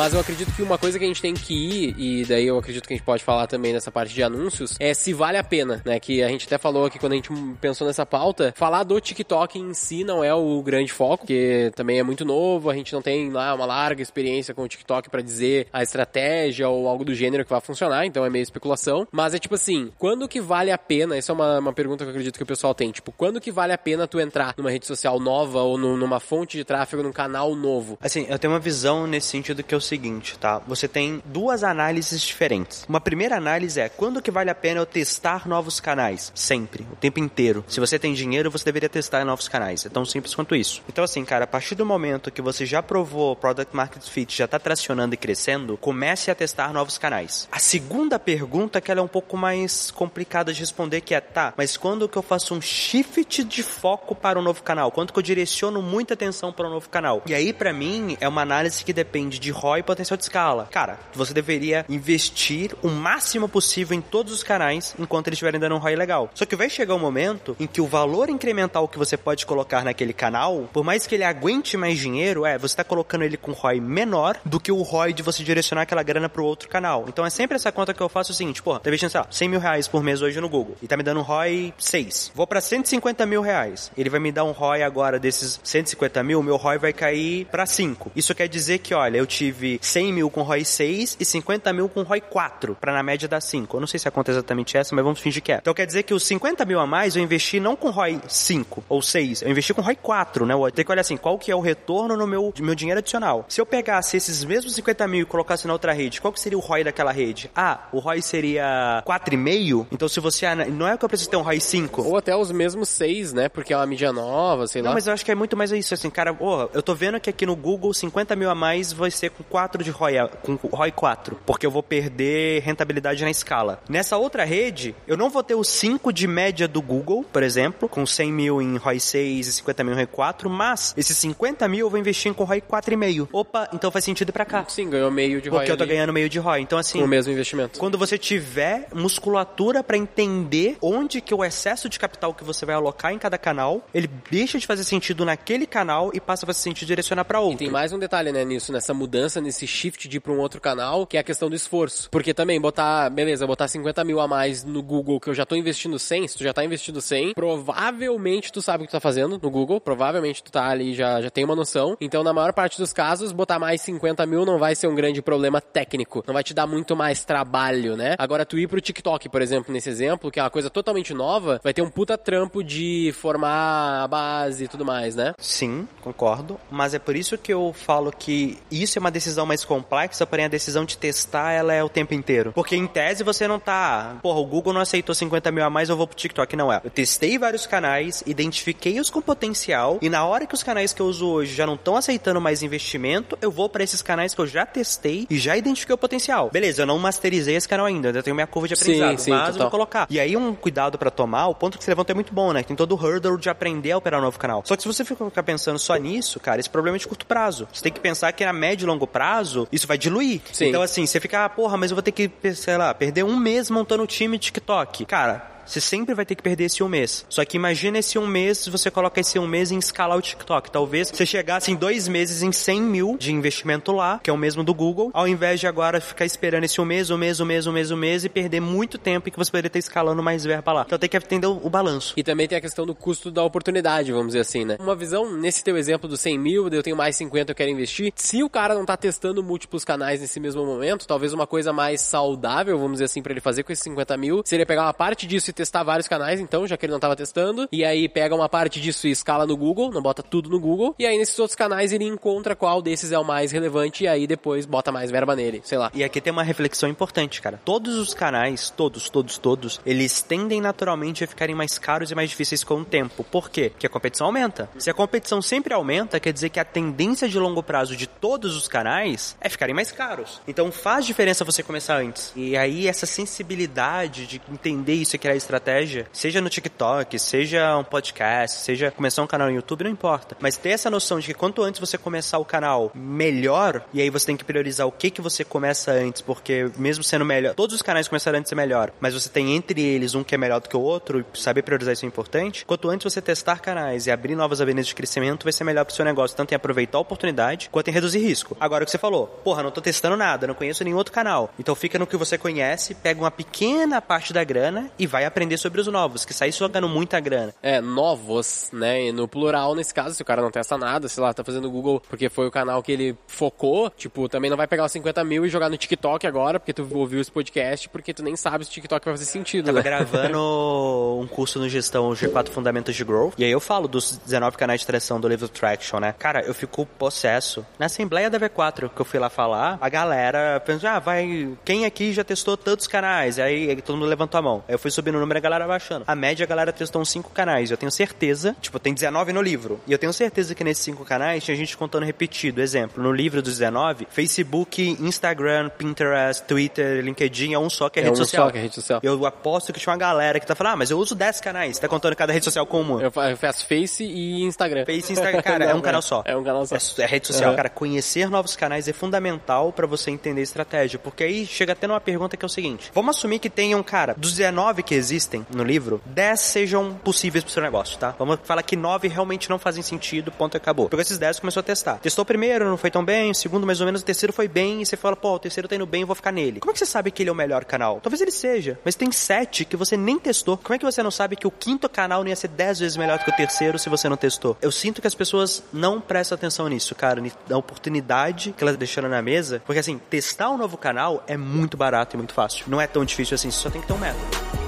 Mas 0.02 0.16
eu 0.16 0.20
acredito 0.20 0.52
que 0.56 0.64
uma 0.64 0.80
coisa 0.80 0.98
que 0.98 1.06
a 1.06 1.08
gente 1.08 1.22
tem 1.22 1.32
que 1.36 1.54
ir, 1.54 1.96
e 1.96 2.26
daí 2.26 2.48
eu 2.48 2.58
acredito 2.58 2.88
que 2.88 2.94
a 2.96 2.98
gente 2.98 3.06
pode 3.06 3.24
falar 3.24 3.46
também 3.46 3.72
nessa 3.72 3.92
parte 3.92 4.12
de 4.12 4.24
anúncios, 4.24 4.76
é 4.80 4.96
se 4.96 5.14
vale 5.14 5.38
a 5.38 5.44
pena, 5.44 5.80
né? 5.86 6.00
Que 6.00 6.24
a 6.24 6.28
gente 6.28 6.48
até 6.48 6.58
falou 6.58 6.86
aqui 6.86 6.98
quando 6.98 7.12
a 7.12 7.16
gente 7.18 7.30
pensou 7.62 7.86
nessa 7.86 8.04
pauta, 8.04 8.52
falar 8.58 8.82
do 8.82 9.00
TikTok 9.00 9.60
em 9.60 9.76
si 9.76 10.04
não 10.04 10.24
é 10.24 10.34
o 10.34 10.60
grande 10.64 10.92
foco, 10.92 11.20
porque 11.20 11.72
também 11.76 12.00
é 12.00 12.04
muito 12.04 12.26
novo, 12.26 12.72
a 12.72 12.74
gente 12.74 12.92
não 12.94 13.00
tem 13.00 13.30
lá 13.30 13.54
uma 13.54 13.64
larga 13.68 14.02
experiência 14.02 14.56
com 14.56 14.64
o 14.64 14.68
TikTok 14.68 15.08
para 15.08 15.22
dizer 15.22 15.68
a 15.72 15.84
estratégia 15.84 16.68
ou 16.68 16.88
algo 16.88 17.06
do 17.06 17.14
gênero 17.14 17.46
que 17.46 17.52
vai 17.52 17.62
funcionar, 17.62 18.04
então 18.04 18.26
é 18.26 18.30
meio 18.32 18.42
especulação. 18.42 19.08
Mas 19.12 19.36
é 19.36 19.38
tipo 19.38 19.54
assim, 19.54 19.92
quando 20.00 20.28
que 20.28 20.42
vale 20.42 20.72
a 20.72 20.80
pena? 20.80 21.16
Essa 21.16 21.32
é 21.32 21.36
uma, 21.36 21.60
uma 21.60 21.74
pergunta 21.74 22.04
que 22.04 22.08
eu 22.08 22.12
acredito 22.12 22.38
que 22.38 22.44
o 22.44 22.48
pessoal 22.48 22.74
tem. 22.74 22.90
Tipo, 22.90 23.12
quando 23.12 23.40
que 23.40 23.52
vale 23.52 23.72
a 23.72 23.78
pena 23.78 24.08
tu 24.08 24.20
entrar 24.20 24.56
numa 24.58 24.72
rede 24.72 24.88
social 24.88 25.20
nova 25.20 25.62
ou 25.62 25.78
no, 25.78 25.96
numa 25.96 26.20
fonte 26.20 26.58
de 26.58 26.66
tráfego, 26.66 27.04
num 27.04 27.14
canal 27.14 27.54
novo? 27.56 28.00
Assim, 28.02 28.26
eu 28.28 28.40
tenho 28.40 28.52
uma 28.52 28.60
visão 28.60 29.06
nesse 29.06 29.28
sentido 29.28 29.62
que 29.62 29.76
eu 29.76 29.91
seguinte, 29.92 30.40
tá? 30.40 30.62
Você 30.68 30.88
tem 30.88 31.22
duas 31.26 31.66
análises 31.66 32.22
diferentes. 32.22 32.86
Uma 32.88 33.02
primeira 33.02 33.36
análise 33.36 33.78
é 33.78 33.90
quando 33.90 34.22
que 34.22 34.32
vale 34.32 34.50
a 34.50 34.56
pena 34.56 34.80
eu 34.80 34.86
testar 34.86 35.46
novos 35.46 35.82
canais? 35.82 36.32
Sempre, 36.34 36.88
o 36.90 36.96
tempo 36.96 37.20
inteiro. 37.20 37.66
Se 37.68 37.80
você 37.80 38.00
tem 38.00 38.14
dinheiro, 38.14 38.50
você 38.50 38.64
deveria 38.64 38.88
testar 38.88 39.26
novos 39.26 39.50
canais. 39.50 39.86
É 39.86 39.90
tão 39.90 40.06
simples 40.06 40.34
quanto 40.34 40.56
isso. 40.56 40.82
Então, 40.88 41.04
assim, 41.04 41.26
cara, 41.26 41.44
a 41.44 41.48
partir 41.48 41.76
do 41.76 41.86
momento 41.86 42.32
que 42.32 42.42
você 42.42 42.66
já 42.66 42.82
provou 42.82 43.34
o 43.34 43.36
Product 43.36 43.76
Market 43.76 44.04
Fit, 44.04 44.38
já 44.38 44.48
tá 44.48 44.58
tracionando 44.58 45.14
e 45.14 45.18
crescendo, 45.18 45.76
comece 45.76 46.32
a 46.32 46.36
testar 46.36 46.72
novos 46.72 46.98
canais. 46.98 47.50
A 47.52 47.60
segunda 47.60 48.18
pergunta 48.18 48.80
que 48.80 48.90
ela 48.90 49.02
é 49.02 49.04
um 49.04 49.10
pouco 49.10 49.36
mais 49.36 49.92
complicada 49.92 50.54
de 50.54 50.62
responder, 50.62 51.02
que 51.02 51.14
é, 51.14 51.20
tá, 51.20 51.54
mas 51.58 51.76
quando 51.76 52.08
que 52.08 52.18
eu 52.18 52.22
faço 52.22 52.56
um 52.56 52.62
shift 52.62 53.44
de 53.44 53.62
foco 53.62 54.16
para 54.16 54.40
um 54.40 54.42
novo 54.42 54.64
canal? 54.64 54.90
Quando 54.90 55.12
que 55.12 55.20
eu 55.20 55.24
direciono 55.24 55.82
muita 55.82 56.14
atenção 56.14 56.54
para 56.54 56.68
um 56.68 56.72
novo 56.72 56.88
canal? 56.88 57.22
E 57.26 57.34
aí, 57.34 57.52
para 57.52 57.74
mim, 57.74 58.16
é 58.22 58.28
uma 58.28 58.42
análise 58.42 58.86
que 58.86 58.94
depende 58.94 59.38
de 59.38 59.52
ROI 59.72 59.84
potencial 59.84 60.18
de 60.18 60.24
escala. 60.24 60.68
Cara, 60.70 61.00
você 61.14 61.34
deveria 61.34 61.86
investir 61.88 62.76
o 62.82 62.90
máximo 62.90 63.48
possível 63.48 63.98
em 63.98 64.02
todos 64.02 64.34
os 64.34 64.44
canais 64.44 64.94
enquanto 65.00 65.28
eles 65.28 65.38
estiverem 65.38 65.60
dando 65.60 65.76
um 65.76 65.78
ROI 65.78 65.96
legal. 65.96 66.30
Só 66.34 66.46
que 66.46 66.56
vai 66.56 66.70
chegar 66.70 66.94
um 66.94 67.00
momento 67.00 67.56
em 67.60 67.66
que 67.66 67.80
o 67.80 67.88
valor 67.88 68.30
incremental 68.30 68.88
que 68.88 68.98
você 68.98 69.16
pode 69.16 69.46
colocar 69.46 69.84
naquele 69.84 70.14
canal, 70.14 70.70
por 70.74 70.84
mais 70.84 71.08
que 71.08 71.16
ele 71.16 71.24
aguente 71.24 71.78
mais 71.78 71.98
dinheiro, 71.98 72.46
é, 72.46 72.58
você 72.58 72.74
está 72.74 72.84
colocando 72.84 73.24
ele 73.24 73.38
com 73.38 73.54
ROI 73.54 73.80
menor 73.80 74.38
do 74.44 74.60
que 74.60 74.72
o 74.72 74.82
ROI 74.82 75.14
de 75.14 75.24
você 75.24 75.42
direcionar 75.44 75.84
aquela 75.84 76.04
grana 76.04 76.28
para 76.28 76.42
o 76.42 76.46
outro 76.46 76.68
canal. 76.68 77.06
Então 77.08 77.26
é 77.26 77.30
sempre 77.30 77.56
essa 77.56 77.72
conta 77.72 77.94
que 77.94 78.02
eu 78.02 78.10
faço 78.10 78.32
o 78.32 78.36
seguinte, 78.36 78.62
pô, 78.62 78.78
tá 78.78 78.90
investindo, 78.90 79.12
sei 79.12 79.22
lá, 79.22 79.28
100 79.30 79.50
mil 79.50 79.60
reais 79.60 79.88
por 79.88 80.04
mês 80.04 80.22
hoje 80.22 80.42
no 80.42 80.50
Google 80.50 80.76
e 80.82 80.88
tá 80.88 80.98
me 80.98 81.04
dando 81.04 81.22
um 81.22 81.24
ROI 81.24 81.74
6. 81.78 82.34
Vou 82.36 82.46
para 82.46 82.60
150 82.60 83.26
mil 83.26 83.42
reais. 83.42 83.92
Ele 83.98 84.10
vai 84.10 84.20
me 84.20 84.32
dar 84.32 84.44
um 84.44 84.52
ROI 84.52 84.84
agora 84.84 85.18
desses 85.18 85.60
150 85.64 86.22
mil, 86.24 86.44
meu 86.44 86.58
ROI 86.58 86.78
vai 86.78 86.92
cair 86.92 87.46
para 87.46 87.66
5. 87.66 88.12
Isso 88.16 88.36
quer 88.36 88.50
dizer 88.50 88.80
que, 88.80 88.94
olha, 88.94 89.18
eu 89.18 89.26
tive 89.26 89.61
100 89.82 90.14
mil 90.14 90.30
com 90.30 90.42
ROI 90.42 90.66
6 90.66 91.18
e 91.20 91.26
50 91.26 91.74
mil 91.74 91.90
com 91.90 92.04
ROI 92.04 92.22
4, 92.22 92.76
para 92.80 92.94
na 92.94 93.04
média 93.04 93.28
dar 93.28 93.42
5. 93.42 93.76
Eu 93.76 93.82
não 93.82 93.88
sei 93.88 94.00
se 94.00 94.08
a 94.08 94.12
conta 94.12 94.32
é 94.32 94.34
exatamente 94.34 94.78
essa, 94.78 94.96
mas 94.96 95.04
vamos 95.04 95.20
fingir 95.20 95.42
que 95.42 95.52
é. 95.52 95.58
Então 95.58 95.74
quer 95.74 95.86
dizer 95.86 96.04
que 96.04 96.14
os 96.14 96.24
50 96.24 96.66
mil 96.66 96.80
a 96.80 96.88
mais 96.88 97.16
eu 97.16 97.24
investi 97.24 97.60
não 97.60 97.76
com 97.76 97.90
ROI 97.90 98.22
5 98.28 98.84
ou 98.88 99.02
6, 99.02 99.42
eu 99.42 99.50
investi 99.50 99.74
com 99.74 99.82
ROI 99.82 99.96
4, 99.96 100.46
né? 100.46 100.54
Tenho 100.74 100.86
que 100.86 100.92
olhar 100.92 101.02
assim, 101.02 101.18
qual 101.18 101.38
que 101.38 101.52
é 101.52 101.56
o 101.56 101.60
retorno 101.60 102.16
no 102.16 102.28
meu, 102.28 102.54
meu 102.60 102.76
dinheiro 102.76 103.00
adicional. 103.00 103.46
Se 103.48 103.60
eu 103.60 103.66
pegasse 103.66 104.18
esses 104.18 104.44
mesmos 104.44 104.76
50 104.76 105.08
mil 105.08 105.22
e 105.22 105.26
colocasse 105.26 105.68
na 105.68 105.74
outra 105.74 105.94
rede, 105.94 106.22
qual 106.22 106.32
que 106.32 106.40
seria 106.40 106.58
o 106.58 106.62
ROI 106.62 106.84
daquela 106.84 107.12
rede? 107.12 107.50
Ah, 107.56 107.88
o 107.92 108.00
ROI 108.00 108.22
seria 108.22 109.04
4,5? 109.06 109.88
Então 109.92 110.08
se 110.08 110.20
você... 110.20 110.54
Não 110.56 110.88
é 110.88 110.98
que 110.98 111.06
eu 111.06 111.10
preciso 111.10 111.30
ter 111.30 111.38
um 111.38 111.42
ROI 111.42 111.60
5. 111.60 112.04
Ou 112.04 112.18
até 112.18 112.36
os 112.36 112.52
mesmos 112.52 112.90
6, 112.90 113.34
né? 113.34 113.50
Porque 113.50 113.74
é 113.74 113.78
uma 113.78 113.86
mídia 113.86 114.12
nova, 114.12 114.68
sei 114.68 114.82
não, 114.82 114.90
lá. 114.90 114.96
mas 114.96 115.08
eu 115.08 115.14
acho 115.14 115.24
que 115.24 115.32
é 115.32 115.36
muito 115.36 115.56
mais 115.56 115.72
isso, 115.72 115.94
assim, 115.94 116.10
cara, 116.10 116.34
porra, 116.34 116.70
eu 116.74 116.82
tô 116.82 116.94
vendo 116.96 117.20
que 117.20 117.30
aqui 117.30 117.46
no 117.46 117.56
Google 117.56 117.94
50 117.94 118.36
mil 118.36 118.50
a 118.50 118.56
mais 118.56 118.92
vai 118.92 119.12
ser 119.12 119.30
com 119.30 119.44
4 119.52 119.84
de 119.84 119.92
ROI, 119.92 120.30
com 120.42 120.56
ROI 120.56 120.92
4, 120.92 121.40
porque 121.46 121.66
eu 121.66 121.72
vou 121.72 121.84
perder 121.84 122.62
rentabilidade 122.62 123.22
na 123.22 123.30
escala. 123.30 123.82
Nessa 123.90 124.16
outra 124.16 124.46
rede, 124.46 124.96
eu 125.06 125.18
não 125.18 125.30
vou 125.30 125.44
ter 125.44 125.56
o 125.56 125.64
5 125.64 126.14
de 126.14 126.26
média 126.26 126.70
do 126.70 126.82
Google, 126.82 127.26
por 127.32 127.44
exemplo, 127.44 127.90
com 127.90 128.06
100 128.06 128.32
mil 128.32 128.62
em 128.62 128.78
ROI 128.78 129.00
6 129.00 129.48
e 129.48 129.54
50 129.54 129.84
mil 129.84 129.94
em 129.94 129.98
ROI 129.98 130.08
4, 130.08 130.50
mas 130.50 130.94
esses 130.96 131.18
50 131.18 131.68
mil 131.68 131.88
eu 131.88 131.90
vou 131.90 132.00
investir 132.00 132.34
com 132.34 132.46
ROI 132.46 132.62
4,5. 132.62 133.28
Opa, 133.34 133.70
então 133.74 133.92
faz 133.92 134.06
sentido 134.06 134.30
ir 134.30 134.32
pra 134.32 134.46
cá. 134.46 134.64
Sim, 134.70 134.90
ganhou 134.90 135.12
meio 135.12 135.42
de 135.42 135.50
ROI 135.50 135.60
Porque 135.60 135.72
eu 135.72 135.78
tô 135.78 135.84
ali, 135.84 135.92
ganhando 135.94 136.14
meio 136.14 136.30
de 136.30 136.40
ROI. 136.40 136.62
Então, 136.62 136.80
assim, 136.80 137.00
com 137.00 137.06
o 137.06 137.08
mesmo 137.08 137.34
investimento. 137.34 137.78
quando 137.78 137.98
você 137.98 138.18
tiver 138.18 138.88
musculatura 138.94 139.84
para 139.84 139.98
entender 139.98 140.78
onde 140.82 141.20
que 141.20 141.34
o 141.34 141.44
excesso 141.44 141.90
de 141.90 142.00
capital 142.00 142.34
que 142.34 142.44
você 142.44 142.66
vai 142.66 142.76
alocar 142.76 143.12
em 143.12 143.18
cada 143.18 143.38
canal, 143.38 143.86
ele 143.94 144.10
deixa 144.30 144.58
de 144.58 144.66
fazer 144.66 144.84
sentido 144.84 145.26
naquele 145.26 145.66
canal 145.66 146.12
e 146.14 146.20
passa 146.20 146.46
a 146.46 146.48
fazer 146.48 146.60
sentido 146.60 146.88
direcionar 146.88 147.26
para 147.26 147.40
outro. 147.40 147.56
E 147.56 147.58
tem 147.58 147.70
mais 147.70 147.92
um 147.92 148.00
detalhe, 148.00 148.32
né, 148.32 148.46
nisso, 148.46 148.72
nessa 148.72 148.94
mudança, 148.94 149.41
nesse 149.42 149.68
shift 149.68 150.08
de 150.08 150.18
ir 150.18 150.20
pra 150.20 150.32
um 150.32 150.40
outro 150.40 150.62
canal, 150.62 151.06
que 151.06 151.18
é 151.18 151.20
a 151.20 151.24
questão 151.24 151.50
do 151.50 151.56
esforço. 151.56 152.10
Porque 152.10 152.34
também 152.34 152.60
botar, 152.60 153.10
beleza, 153.10 153.46
botar 153.48 153.68
50 153.68 154.04
mil 154.04 154.20
a 154.20 154.28
mais 154.28 154.64
no 154.64 154.82
Google, 154.82 155.20
que 155.20 155.30
eu 155.30 155.34
já 155.34 155.46
tô 155.46 155.56
investindo 155.56 155.98
100, 155.98 156.28
se 156.28 156.38
tu 156.38 156.44
já 156.44 156.54
tá 156.54 156.64
investindo 156.64 157.02
100, 157.02 157.34
provavelmente 157.34 158.52
tu 158.52 158.62
sabe 158.62 158.84
o 158.84 158.88
que 158.88 158.92
tu 158.92 158.94
tá 158.94 159.00
fazendo 159.00 159.40
no 159.42 159.50
Google, 159.50 159.82
provavelmente 159.82 160.44
tu 160.44 160.52
tá 160.52 160.68
ali, 160.68 160.94
já, 160.94 161.22
já 161.22 161.30
tem 161.30 161.44
uma 161.44 161.56
noção. 161.56 161.98
Então, 162.00 162.24
na 162.24 162.34
maior 162.34 162.54
parte 162.54 162.78
dos 162.78 162.94
casos, 162.94 163.32
botar 163.32 163.60
mais 163.60 163.82
50 163.82 164.26
mil 164.26 164.46
não 164.46 164.60
vai 164.60 164.76
ser 164.76 164.88
um 164.88 164.96
grande 164.96 165.22
problema 165.22 165.60
técnico. 165.60 166.24
Não 166.28 166.34
vai 166.34 166.44
te 166.44 166.54
dar 166.54 166.68
muito 166.68 166.96
mais 166.96 167.26
trabalho, 167.26 167.96
né? 167.96 168.16
Agora, 168.18 168.46
tu 168.46 168.58
ir 168.58 168.68
pro 168.68 168.82
TikTok, 168.82 169.30
por 169.30 169.42
exemplo, 169.42 169.74
nesse 169.74 169.90
exemplo, 169.90 170.32
que 170.32 170.40
é 170.40 170.44
uma 170.44 170.50
coisa 170.50 170.70
totalmente 170.70 171.14
nova, 171.14 171.60
vai 171.64 171.74
ter 171.74 171.82
um 171.82 171.90
puta 171.90 172.18
trampo 172.18 172.64
de 172.64 173.14
formar 173.18 174.04
a 174.04 174.08
base 174.08 174.66
e 174.66 174.68
tudo 174.68 174.86
mais, 174.86 175.16
né? 175.16 175.34
Sim, 175.38 175.88
concordo. 176.02 176.60
Mas 176.70 176.94
é 176.94 177.00
por 177.00 177.16
isso 177.16 177.38
que 177.38 177.54
eu 177.54 177.74
falo 177.74 178.12
que 178.12 178.58
isso 178.70 178.98
é 178.98 179.00
uma 179.00 179.12
decisão 179.12 179.31
decisão 179.32 179.46
mais 179.46 179.64
complexa, 179.64 180.26
porém 180.26 180.46
a 180.46 180.48
decisão 180.48 180.86
de 180.86 180.98
testar 180.98 181.52
ela 181.52 181.74
é 181.74 181.84
o 181.84 181.90
tempo 181.90 182.14
inteiro. 182.14 182.52
Porque 182.54 182.76
em 182.76 182.86
tese 182.86 183.24
você 183.24 183.48
não 183.48 183.60
tá, 183.60 184.18
porra, 184.22 184.40
o 184.40 184.46
Google 184.46 184.74
não 184.74 184.82
aceitou 184.82 185.16
50 185.16 185.52
mil 185.52 185.64
a 185.64 185.70
mais, 185.70 185.90
eu 185.90 185.98
vou 185.98 186.06
pro 186.06 186.16
TikTok. 186.16 186.56
Não 186.56 186.72
é. 186.72 186.82
Eu 186.84 186.90
testei 186.90 187.38
vários 187.38 187.66
canais, 187.66 188.24
identifiquei 188.26 189.00
os 189.00 189.10
com 189.10 189.22
potencial 189.22 189.98
e 190.02 190.10
na 190.10 190.26
hora 190.26 190.46
que 190.46 190.54
os 190.54 190.64
canais 190.64 190.94
que 190.94 191.02
eu 191.02 191.06
uso 191.06 191.28
hoje 191.28 191.54
já 191.54 191.66
não 191.66 191.76
estão 191.76 191.96
aceitando 191.96 192.42
mais 192.42 192.62
investimento, 192.62 193.38
eu 193.42 193.52
vou 193.52 193.70
para 193.70 193.84
esses 193.84 194.02
canais 194.02 194.34
que 194.34 194.42
eu 194.42 194.48
já 194.48 194.66
testei 194.66 195.26
e 195.30 195.38
já 195.38 195.56
identifiquei 195.56 195.96
o 195.96 195.98
potencial. 195.98 196.50
Beleza, 196.52 196.82
eu 196.82 196.86
não 196.86 197.00
masterizei 197.00 197.56
esse 197.56 197.68
canal 197.68 197.86
ainda, 197.86 198.10
ainda 198.10 198.22
tenho 198.22 198.36
minha 198.36 198.48
curva 198.48 198.68
de 198.68 198.74
aprendizado, 198.74 199.18
sim, 199.18 199.32
mas 199.32 199.40
total. 199.40 199.54
eu 199.54 199.62
vou 199.62 199.72
colocar. 199.72 200.08
E 200.10 200.20
aí 200.20 200.36
um 200.36 200.54
cuidado 200.54 200.98
para 200.98 201.10
tomar, 201.10 201.48
o 201.48 201.56
ponto 201.56 201.78
que 201.78 201.84
você 201.84 201.92
levantou 201.92 202.14
é 202.14 202.16
muito 202.16 202.34
bom, 202.34 202.52
né? 202.52 202.64
Tem 202.64 202.76
todo 202.76 202.92
o 202.94 202.96
hurdle 202.96 203.38
de 203.38 203.50
aprender 203.50 203.92
a 203.92 203.98
operar 203.98 204.20
um 204.20 204.24
novo 204.24 204.38
canal. 204.38 204.62
Só 204.66 204.76
que 204.76 204.82
se 204.82 204.88
você 204.88 205.06
ficar 205.06 205.44
pensando 205.44 205.80
só 205.80 205.96
nisso, 205.96 206.40
cara, 206.40 206.60
esse 206.60 206.70
problema 206.70 206.98
é 206.98 207.00
de 207.00 207.08
curto 207.08 207.26
prazo. 207.26 207.68
Você 207.72 207.84
tem 207.84 207.92
que 207.92 208.00
pensar 208.00 208.32
que 208.34 208.44
a 208.44 208.52
médio 208.54 208.86
e 208.86 208.88
longo 208.88 209.08
prazo, 209.22 209.68
isso 209.72 209.86
vai 209.86 210.00
diluir. 210.00 210.42
Sim. 210.52 210.70
Então 210.70 210.82
assim, 210.82 211.06
você 211.06 211.20
fica, 211.20 211.46
ah, 211.46 211.50
porra, 211.50 211.78
mas 211.78 211.92
eu 211.92 211.96
vou 211.96 212.02
ter 212.02 212.12
que, 212.12 212.32
sei 212.56 212.76
lá, 212.76 212.92
perder 212.92 213.24
um 213.24 213.38
mês 213.38 213.70
montando 213.70 214.02
o 214.02 214.08
time 214.08 214.40
TikTok. 214.40 215.06
Cara, 215.06 215.61
você 215.66 215.82
sempre 215.82 216.14
vai 216.14 216.26
ter 216.26 216.36
que 216.36 216.44
perder 216.44 216.66
esse 216.66 216.84
um 216.84 216.90
mês. 216.90 217.26
Só 217.30 217.44
que 217.46 217.58
imagina 217.58 218.00
esse 218.00 218.18
um 218.18 218.28
mês, 218.28 218.68
você 218.68 218.92
coloca 218.92 219.20
esse 219.20 219.38
um 219.40 219.48
mês 219.48 219.72
em 219.72 219.78
escalar 219.78 220.18
o 220.18 220.22
TikTok. 220.22 220.72
Talvez 220.72 221.10
você 221.10 221.26
chegasse 221.26 221.72
em 221.72 221.76
dois 221.76 222.08
meses 222.08 222.42
em 222.42 222.52
100 222.52 222.82
mil 222.82 223.18
de 223.18 223.32
investimento 223.32 223.92
lá, 223.92 224.20
que 224.24 224.30
é 224.30 224.34
o 224.34 224.38
mesmo 224.38 224.64
do 224.64 224.74
Google, 224.74 225.12
ao 225.14 225.28
invés 225.28 225.60
de 225.60 225.68
agora 225.68 226.02
ficar 226.02 226.26
esperando 226.26 226.64
esse 226.64 226.80
um 226.80 226.86
mês, 226.86 227.10
um 227.10 227.18
mês, 227.18 227.40
um 227.40 227.46
mês, 227.46 227.68
um 227.68 227.72
mês, 227.72 227.92
um 227.92 227.98
mês 227.98 228.26
e 228.26 228.30
perder 228.30 228.60
muito 228.60 228.98
tempo 228.98 229.28
e 229.28 229.32
que 229.32 229.38
você 229.38 229.52
poderia 229.52 229.68
estar 229.68 229.80
escalando 229.80 230.22
mais 230.24 230.44
verba 230.44 230.74
lá. 230.74 230.84
Então 230.86 230.98
tem 230.98 231.10
que 231.10 231.18
atender 231.18 231.48
o, 231.48 231.70
balanço. 231.70 232.14
E 232.18 232.24
também 232.24 232.48
tem 232.48 232.58
a 232.58 232.62
questão 232.62 232.86
do 232.86 232.94
custo 232.94 233.32
da 233.32 233.44
oportunidade, 233.44 234.12
vamos 234.12 234.28
dizer 234.28 234.40
assim, 234.40 234.66
né? 234.66 234.78
Uma 234.80 234.96
visão, 234.96 235.32
nesse 235.38 235.64
teu 235.64 235.78
exemplo 235.78 236.10
dos 236.10 236.20
100 236.20 236.38
mil, 236.38 236.68
eu 236.70 236.84
tenho 236.84 236.96
mais 236.96 237.16
50, 237.16 237.52
eu 237.52 237.56
quero 237.56 237.70
investir. 237.70 238.12
Se 238.16 238.44
o 238.44 238.50
cara 238.50 238.74
não 238.74 238.86
tá 238.86 238.98
testando 238.98 239.44
múltiplos 239.44 239.86
canais 239.86 240.22
nesse 240.22 240.40
mesmo 240.40 240.66
momento, 240.66 241.08
talvez 241.08 241.34
uma 241.34 241.48
coisa 241.48 241.72
mais 241.72 242.02
saudável, 242.02 242.78
vamos 242.78 242.94
dizer 242.94 243.06
assim, 243.06 243.22
para 243.22 243.32
ele 243.32 243.42
fazer 243.42 243.64
com 243.64 243.72
esses 243.72 243.84
50 243.84 244.18
mil, 244.18 244.42
seria 244.46 244.66
pegar 244.66 244.84
uma 244.84 244.94
parte 244.94 245.26
disso 245.26 245.51
e 245.52 245.54
testar 245.54 245.84
vários 245.84 246.08
canais, 246.08 246.40
então, 246.40 246.66
já 246.66 246.76
que 246.76 246.86
ele 246.86 246.94
não 246.94 247.00
tava 247.00 247.16
testando. 247.16 247.68
E 247.72 247.86
aí 247.86 248.10
pega 248.10 248.36
uma 248.36 248.50
parte 248.50 248.82
disso 248.82 249.08
e 249.08 249.12
escala 249.12 249.46
no 249.46 249.56
Google, 249.56 249.92
não 249.92 250.02
bota 250.02 250.24
tudo 250.24 250.50
no 250.50 250.60
Google. 250.60 250.96
E 250.98 251.06
aí 251.06 251.18
nesses 251.18 251.38
outros 251.38 251.56
canais 251.56 251.92
ele 251.92 252.06
encontra 252.06 252.56
qual 252.56 252.82
desses 252.82 253.12
é 253.12 253.20
o 253.20 253.24
mais 253.24 253.52
relevante 253.52 254.04
e 254.04 254.08
aí 254.08 254.26
depois 254.26 254.66
bota 254.66 254.92
mais 254.92 255.12
verba 255.12 255.36
nele, 255.36 255.62
sei 255.64 255.78
lá. 255.78 255.92
E 255.94 256.04
aqui 256.04 256.20
tem 256.20 256.32
uma 256.32 256.44
reflexão 256.44 256.90
importante, 256.90 257.42
cara. 257.42 257.60
Todos 257.64 257.98
os 257.98 258.14
canais, 258.14 258.70
todos, 258.70 259.10
todos, 259.10 259.38
todos, 259.38 259.80
eles 259.86 260.22
tendem 260.22 260.62
naturalmente 260.62 261.24
a 261.24 261.28
ficarem 261.28 261.56
mais 261.56 261.78
caros 261.78 262.12
e 262.12 262.16
mais 262.16 262.30
difíceis 262.30 262.64
com 262.64 262.82
o 262.82 262.86
tempo. 262.86 263.24
Por 263.24 263.50
quê? 263.50 263.70
Porque 263.70 263.86
a 263.86 263.90
competição 263.90 264.28
aumenta. 264.28 264.70
Se 264.78 264.90
a 264.90 264.94
competição 264.94 265.42
sempre 265.42 265.74
aumenta, 265.74 266.20
quer 266.20 266.34
dizer 266.34 266.50
que 266.50 266.60
a 266.60 266.66
tendência 266.66 267.28
de 267.28 267.38
longo 267.38 267.62
prazo 267.62 267.96
de 267.96 268.08
todos 268.08 268.56
os 268.56 268.68
canais 268.68 269.36
é 269.42 269.50
ficarem 269.50 269.76
mais 269.76 269.92
caros. 269.92 270.42
Então 270.48 270.72
faz 270.72 271.06
diferença 271.06 271.44
você 271.44 271.62
começar 271.62 271.98
antes. 271.98 272.32
E 272.36 272.56
aí 272.56 272.88
essa 272.88 273.06
sensibilidade 273.06 274.26
de 274.28 274.42
entender 274.50 274.94
isso 274.94 275.16
e 275.16 275.20
criar 275.20 275.36
estratégia, 275.44 276.08
seja 276.12 276.42
no 276.42 276.50
TikTok, 276.50 277.18
seja 277.20 277.78
um 277.78 277.84
podcast, 277.84 278.60
seja 278.60 278.92
começar 278.92 279.22
um 279.22 279.28
canal 279.28 279.48
no 279.48 279.56
YouTube, 279.56 279.84
não 279.84 279.92
importa. 279.92 280.36
Mas 280.40 280.58
ter 280.58 280.70
essa 280.70 280.90
noção 280.90 281.20
de 281.20 281.28
que 281.28 281.34
quanto 281.34 281.64
antes 281.64 281.80
você 281.80 281.98
começar 281.98 282.38
o 282.38 282.46
canal, 282.46 282.92
melhor, 282.94 283.84
e 283.94 284.02
aí 284.02 284.10
você 284.10 284.28
tem 284.28 284.38
que 284.38 284.44
priorizar 284.44 284.88
o 284.88 284.92
que 284.92 285.10
que 285.10 285.22
você 285.22 285.44
começa 285.44 285.92
antes, 285.92 286.22
porque 286.22 286.70
mesmo 286.78 287.04
sendo 287.04 287.26
melhor, 287.26 287.54
todos 287.56 287.76
os 287.76 287.82
canais 287.82 288.08
começaram 288.08 288.40
antes 288.40 288.52
é 288.52 288.56
melhor, 288.56 288.92
mas 289.00 289.14
você 289.14 289.30
tem 289.30 289.56
entre 289.56 289.82
eles 289.82 290.16
um 290.16 290.24
que 290.24 290.36
é 290.36 290.38
melhor 290.38 290.60
do 290.60 290.70
que 290.70 290.78
o 290.78 290.82
outro, 290.82 291.20
e 291.20 291.26
saber 291.38 291.62
priorizar 291.62 291.94
isso 291.94 292.06
é 292.06 292.08
importante. 292.08 292.66
Quanto 292.66 292.90
antes 292.90 293.12
você 293.12 293.22
testar 293.22 293.60
canais 293.60 294.08
e 294.08 294.12
abrir 294.12 294.36
novas 294.36 294.62
avenidas 294.62 294.88
de 294.88 294.96
crescimento, 294.96 295.44
vai 295.44 295.54
ser 295.54 295.64
melhor 295.64 295.86
pro 295.86 295.94
seu 295.94 296.06
negócio, 296.06 296.36
tanto 296.36 296.52
em 296.52 296.56
aproveitar 296.56 296.98
a 296.98 297.02
oportunidade, 297.02 297.70
quanto 297.72 297.88
em 297.90 297.94
reduzir 297.94 298.20
risco. 298.20 298.56
Agora 298.60 298.84
o 298.84 298.86
que 298.86 298.92
você 298.92 298.98
falou, 298.98 299.28
porra, 299.44 299.64
não 299.64 299.72
tô 299.72 299.82
testando 299.82 300.18
nada, 300.18 300.48
não 300.48 300.54
conheço 300.54 300.84
nenhum 300.84 300.98
outro 300.98 301.14
canal. 301.14 301.54
Então 301.60 301.76
fica 301.76 301.98
no 301.98 302.08
que 302.08 302.18
você 302.18 302.38
conhece, 302.38 302.96
pega 302.96 303.20
uma 303.20 303.32
pequena 303.32 304.02
parte 304.02 304.34
da 304.34 304.44
grana 304.44 304.90
e 304.98 305.08
vai 305.08 305.26
aprender 305.32 305.58
sobre 305.58 305.82
os 305.82 305.88
novos, 305.88 306.26
que 306.26 306.34
sair 306.34 306.52
jogando 306.52 306.88
muita 306.88 307.20
grana. 307.20 307.54
É, 307.62 307.82
novos, 307.82 308.70
né? 308.72 309.08
E 309.08 309.12
no 309.12 309.28
plural, 309.28 309.74
nesse 309.74 309.94
caso, 309.94 310.16
se 310.16 310.22
o 310.22 310.26
cara 310.26 310.42
não 310.42 310.52
testa 310.52 310.78
nada, 310.78 311.08
sei 311.08 311.24
lá, 311.24 311.34
tá 311.34 311.44
fazendo 311.44 311.70
Google 311.70 312.02
porque 312.08 312.30
foi 312.30 312.48
o 312.48 312.52
canal 312.52 312.84
que 312.84 312.92
ele 312.92 313.18
focou, 313.28 313.90
tipo, 313.90 314.28
também 314.30 314.50
não 314.50 314.58
vai 314.58 314.68
pegar 314.68 314.86
os 314.86 314.92
50 314.92 315.24
mil 315.24 315.46
e 315.46 315.50
jogar 315.50 315.70
no 315.70 315.78
TikTok 315.78 316.28
agora, 316.28 316.60
porque 316.60 316.74
tu 316.74 316.88
ouviu 316.94 317.20
esse 317.22 317.32
podcast, 317.32 317.90
porque 317.90 318.14
tu 318.14 318.24
nem 318.24 318.36
sabe 318.36 318.66
se 318.66 318.72
o 318.72 318.74
TikTok 318.74 319.06
vai 319.06 319.14
fazer 319.14 319.26
sentido, 319.26 319.66
Tava 319.66 319.78
né? 319.78 319.84
gravando 319.84 321.20
um 321.22 321.28
curso 321.28 321.60
no 321.60 321.70
gestão 321.70 322.12
G4 322.12 322.50
Fundamentos 322.50 322.96
de 322.96 323.04
Growth. 323.04 323.34
E 323.38 323.44
aí 323.44 323.52
eu 323.52 323.60
falo 323.60 323.88
dos 323.88 324.18
19 324.18 324.58
canais 324.58 324.82
de 324.82 324.88
tração 324.88 325.20
do 325.20 325.28
livro 325.28 325.48
Traction, 325.48 326.00
né? 326.00 326.14
Cara, 326.18 326.42
eu 326.42 326.54
fico 326.54 326.86
possesso. 326.86 327.66
Na 327.80 327.86
Assembleia 327.86 328.30
da 328.30 328.40
V4 328.40 328.90
que 328.90 329.02
eu 329.02 329.06
fui 329.06 329.20
lá 329.20 329.30
falar, 329.30 329.78
a 329.80 329.90
galera 329.90 330.60
pensou, 330.60 330.90
ah, 330.90 331.00
vai. 331.00 331.58
Quem 331.64 331.86
aqui 331.86 332.14
já 332.14 332.24
testou 332.24 332.58
tantos 332.58 332.88
canais? 332.88 333.40
Aí, 333.40 333.70
aí 333.70 333.82
todo 333.82 333.98
mundo 333.98 334.10
levantou 334.10 334.38
a 334.38 334.42
mão. 334.42 334.64
Aí 334.68 334.76
eu 334.76 334.80
fui 334.80 334.92
subindo 334.92 335.20
número 335.22 335.38
a 335.38 335.42
galera 335.42 335.68
baixando. 335.68 336.04
A 336.08 336.16
média, 336.16 336.44
a 336.44 336.48
galera 336.48 336.72
testou 336.74 337.02
uns 337.02 337.10
5 337.10 337.32
canais. 337.32 337.72
Eu 337.72 337.78
tenho 337.78 337.92
certeza, 337.92 338.56
tipo, 338.62 338.78
tem 338.80 338.94
19 338.94 339.32
no 339.34 339.42
livro. 339.42 339.80
E 339.88 339.92
eu 339.92 339.98
tenho 339.98 340.12
certeza 340.14 340.54
que 340.54 340.64
nesses 340.64 340.84
5 340.84 341.06
canais 341.06 341.44
tinha 341.44 341.56
gente 341.56 341.76
contando 341.78 342.04
repetido. 342.06 342.62
Exemplo, 342.62 343.02
no 343.02 343.12
livro 343.12 343.42
dos 343.42 343.58
19, 343.58 344.08
Facebook, 344.10 344.98
Instagram, 345.00 345.70
Pinterest, 345.70 346.44
Twitter, 346.44 347.04
LinkedIn 347.04 347.54
é 347.54 347.60
um 347.60 347.70
só 347.70 347.90
que 347.90 348.00
é, 348.00 348.04
É 348.04 348.06
rede 348.06 348.14
um 348.14 348.24
social. 348.24 348.46
só 348.48 348.52
que 348.52 348.58
é 348.58 348.62
rede 348.62 348.76
social. 348.76 349.00
Eu 349.04 349.26
aposto 349.26 349.72
que 349.72 349.80
tinha 349.80 349.92
uma 349.92 349.98
galera 350.00 350.40
que 350.40 350.46
tá 350.46 350.56
falando, 350.56 350.74
ah, 350.74 350.78
mas 350.78 350.92
eu 350.92 350.98
uso 350.98 351.14
10 351.16 351.40
canais. 351.42 351.78
Tá 351.80 351.88
contando 351.88 352.16
cada 352.16 352.34
rede 352.34 352.46
social 352.46 352.66
como 352.66 352.94
uma. 352.96 353.02
Eu 353.04 353.12
fa- 353.12 353.30
eu 353.30 353.38
faço 353.38 353.66
Face 353.68 354.04
e 354.04 354.42
Instagram. 354.44 354.86
Face 354.86 355.12
e 355.12 355.14
Instagram, 355.14 355.42
cara, 355.42 355.66
é 355.66 355.74
um 355.74 355.76
Não, 355.76 355.82
canal 355.82 356.02
só. 356.02 356.24
É 356.26 356.36
um 356.36 356.44
canal 356.44 356.66
só. 356.66 356.76
É, 356.76 356.80
é 357.04 357.06
rede 357.06 357.28
social, 357.28 357.52
Uhum. 357.52 357.56
cara. 357.56 357.70
Conhecer 357.70 358.30
novos 358.30 358.56
canais 358.56 358.88
é 358.88 358.94
fundamental 358.94 359.72
pra 359.72 359.86
você 359.88 360.10
entender 360.12 360.42
estratégia. 360.42 360.98
Porque 361.00 361.24
aí 361.24 361.46
chega 361.46 361.74
até 361.74 361.86
numa 361.88 362.02
pergunta 362.02 362.36
que 362.38 362.44
é 362.44 362.48
o 362.48 362.50
seguinte: 362.50 362.92
vamos 362.94 363.16
assumir 363.18 363.40
que 363.40 363.50
tenham, 363.50 363.82
cara, 363.84 364.14
dos 364.18 364.32
19 364.36 364.84
que 364.84 364.96
existem 364.96 365.11
no 365.54 365.64
livro, 365.64 366.02
10 366.06 366.40
sejam 366.40 366.94
possíveis 366.94 367.44
pro 367.44 367.54
seu 367.54 367.62
negócio, 367.62 367.98
tá? 367.98 368.16
Vamos 368.18 368.40
falar 368.44 368.64
que 368.64 368.76
9 368.76 369.08
realmente 369.08 369.50
não 369.50 369.60
fazem 369.60 369.84
sentido, 369.84 370.32
ponto 370.32 370.56
acabou. 370.56 370.90
Pegou 370.90 371.02
esses 371.02 371.18
10 371.18 371.38
e 371.38 371.42
começou 371.42 371.62
a 371.62 371.64
testar. 371.64 371.98
Testou 371.98 372.24
o 372.24 372.26
primeiro, 372.26 372.70
não 372.70 372.78
foi 372.78 372.92
tão 372.92 373.04
bem, 373.04 373.32
o 373.32 373.36
segundo 373.36 373.66
mais 373.66 373.80
ou 373.80 373.86
menos, 373.86 374.02
o 374.02 374.06
terceiro 374.06 374.34
foi 374.34 374.48
bem, 374.48 374.82
e 374.82 374.86
você 374.86 374.96
fala, 374.96 375.16
pô, 375.16 375.36
o 375.36 375.40
terceiro 375.40 375.68
tá 375.68 375.76
indo 375.76 375.86
bem, 375.86 376.02
eu 376.02 376.08
vou 376.08 376.16
ficar 376.16 376.32
nele. 376.32 376.60
Como 376.60 376.72
é 376.72 376.74
que 376.74 376.80
você 376.80 376.86
sabe 376.86 377.12
que 377.12 377.24
ele 377.24 377.30
é 377.30 377.34
o 377.34 377.36
melhor 377.36 377.66
canal? 377.66 378.00
Talvez 378.02 378.22
ele 378.22 378.32
seja, 378.32 378.80
mas 378.84 378.96
tem 378.96 379.12
7 379.12 379.66
que 379.66 379.76
você 379.76 379.98
nem 379.98 380.20
testou. 380.20 380.58
Como 380.58 380.76
é 380.76 380.78
que 380.78 380.86
você 380.86 381.04
não 381.04 381.12
sabe 381.12 381.36
que 381.36 381.48
o 381.48 381.52
quinto 381.52 381.88
canal 381.90 382.22
não 382.22 382.30
ia 382.30 382.36
ser 382.36 382.48
10 382.48 382.80
vezes 382.80 382.98
melhor 382.98 383.18
do 383.18 383.26
que 383.26 383.32
o 383.32 383.36
terceiro 383.36 383.78
se 383.78 383.90
você 383.90 384.08
não 384.08 384.18
testou? 384.18 384.58
Eu 384.62 384.72
sinto 384.72 385.02
que 385.02 385.08
as 385.08 385.16
pessoas 385.16 385.64
não 385.74 386.00
prestam 386.00 386.36
atenção 386.36 386.68
nisso, 386.68 386.96
cara, 386.96 387.22
na 387.50 387.58
oportunidade 387.58 388.54
que 388.58 388.64
elas 388.64 388.78
deixaram 388.78 389.10
na 389.10 389.22
mesa, 389.22 389.62
porque 389.66 389.80
assim, 389.80 390.00
testar 390.10 390.50
um 390.50 390.58
novo 390.58 390.78
canal 390.78 391.24
é 391.28 391.38
muito 391.38 391.78
barato 391.78 392.16
e 392.16 392.18
muito 392.18 392.34
fácil. 392.34 392.66
Não 392.68 392.80
é 392.80 392.88
tão 392.88 393.04
difícil 393.04 393.36
assim, 393.36 393.52
você 393.52 393.60
só 393.60 393.70
tem 393.70 393.82
que 393.82 393.88
ter 393.88 393.94
um 393.94 393.98
método. 393.98 394.61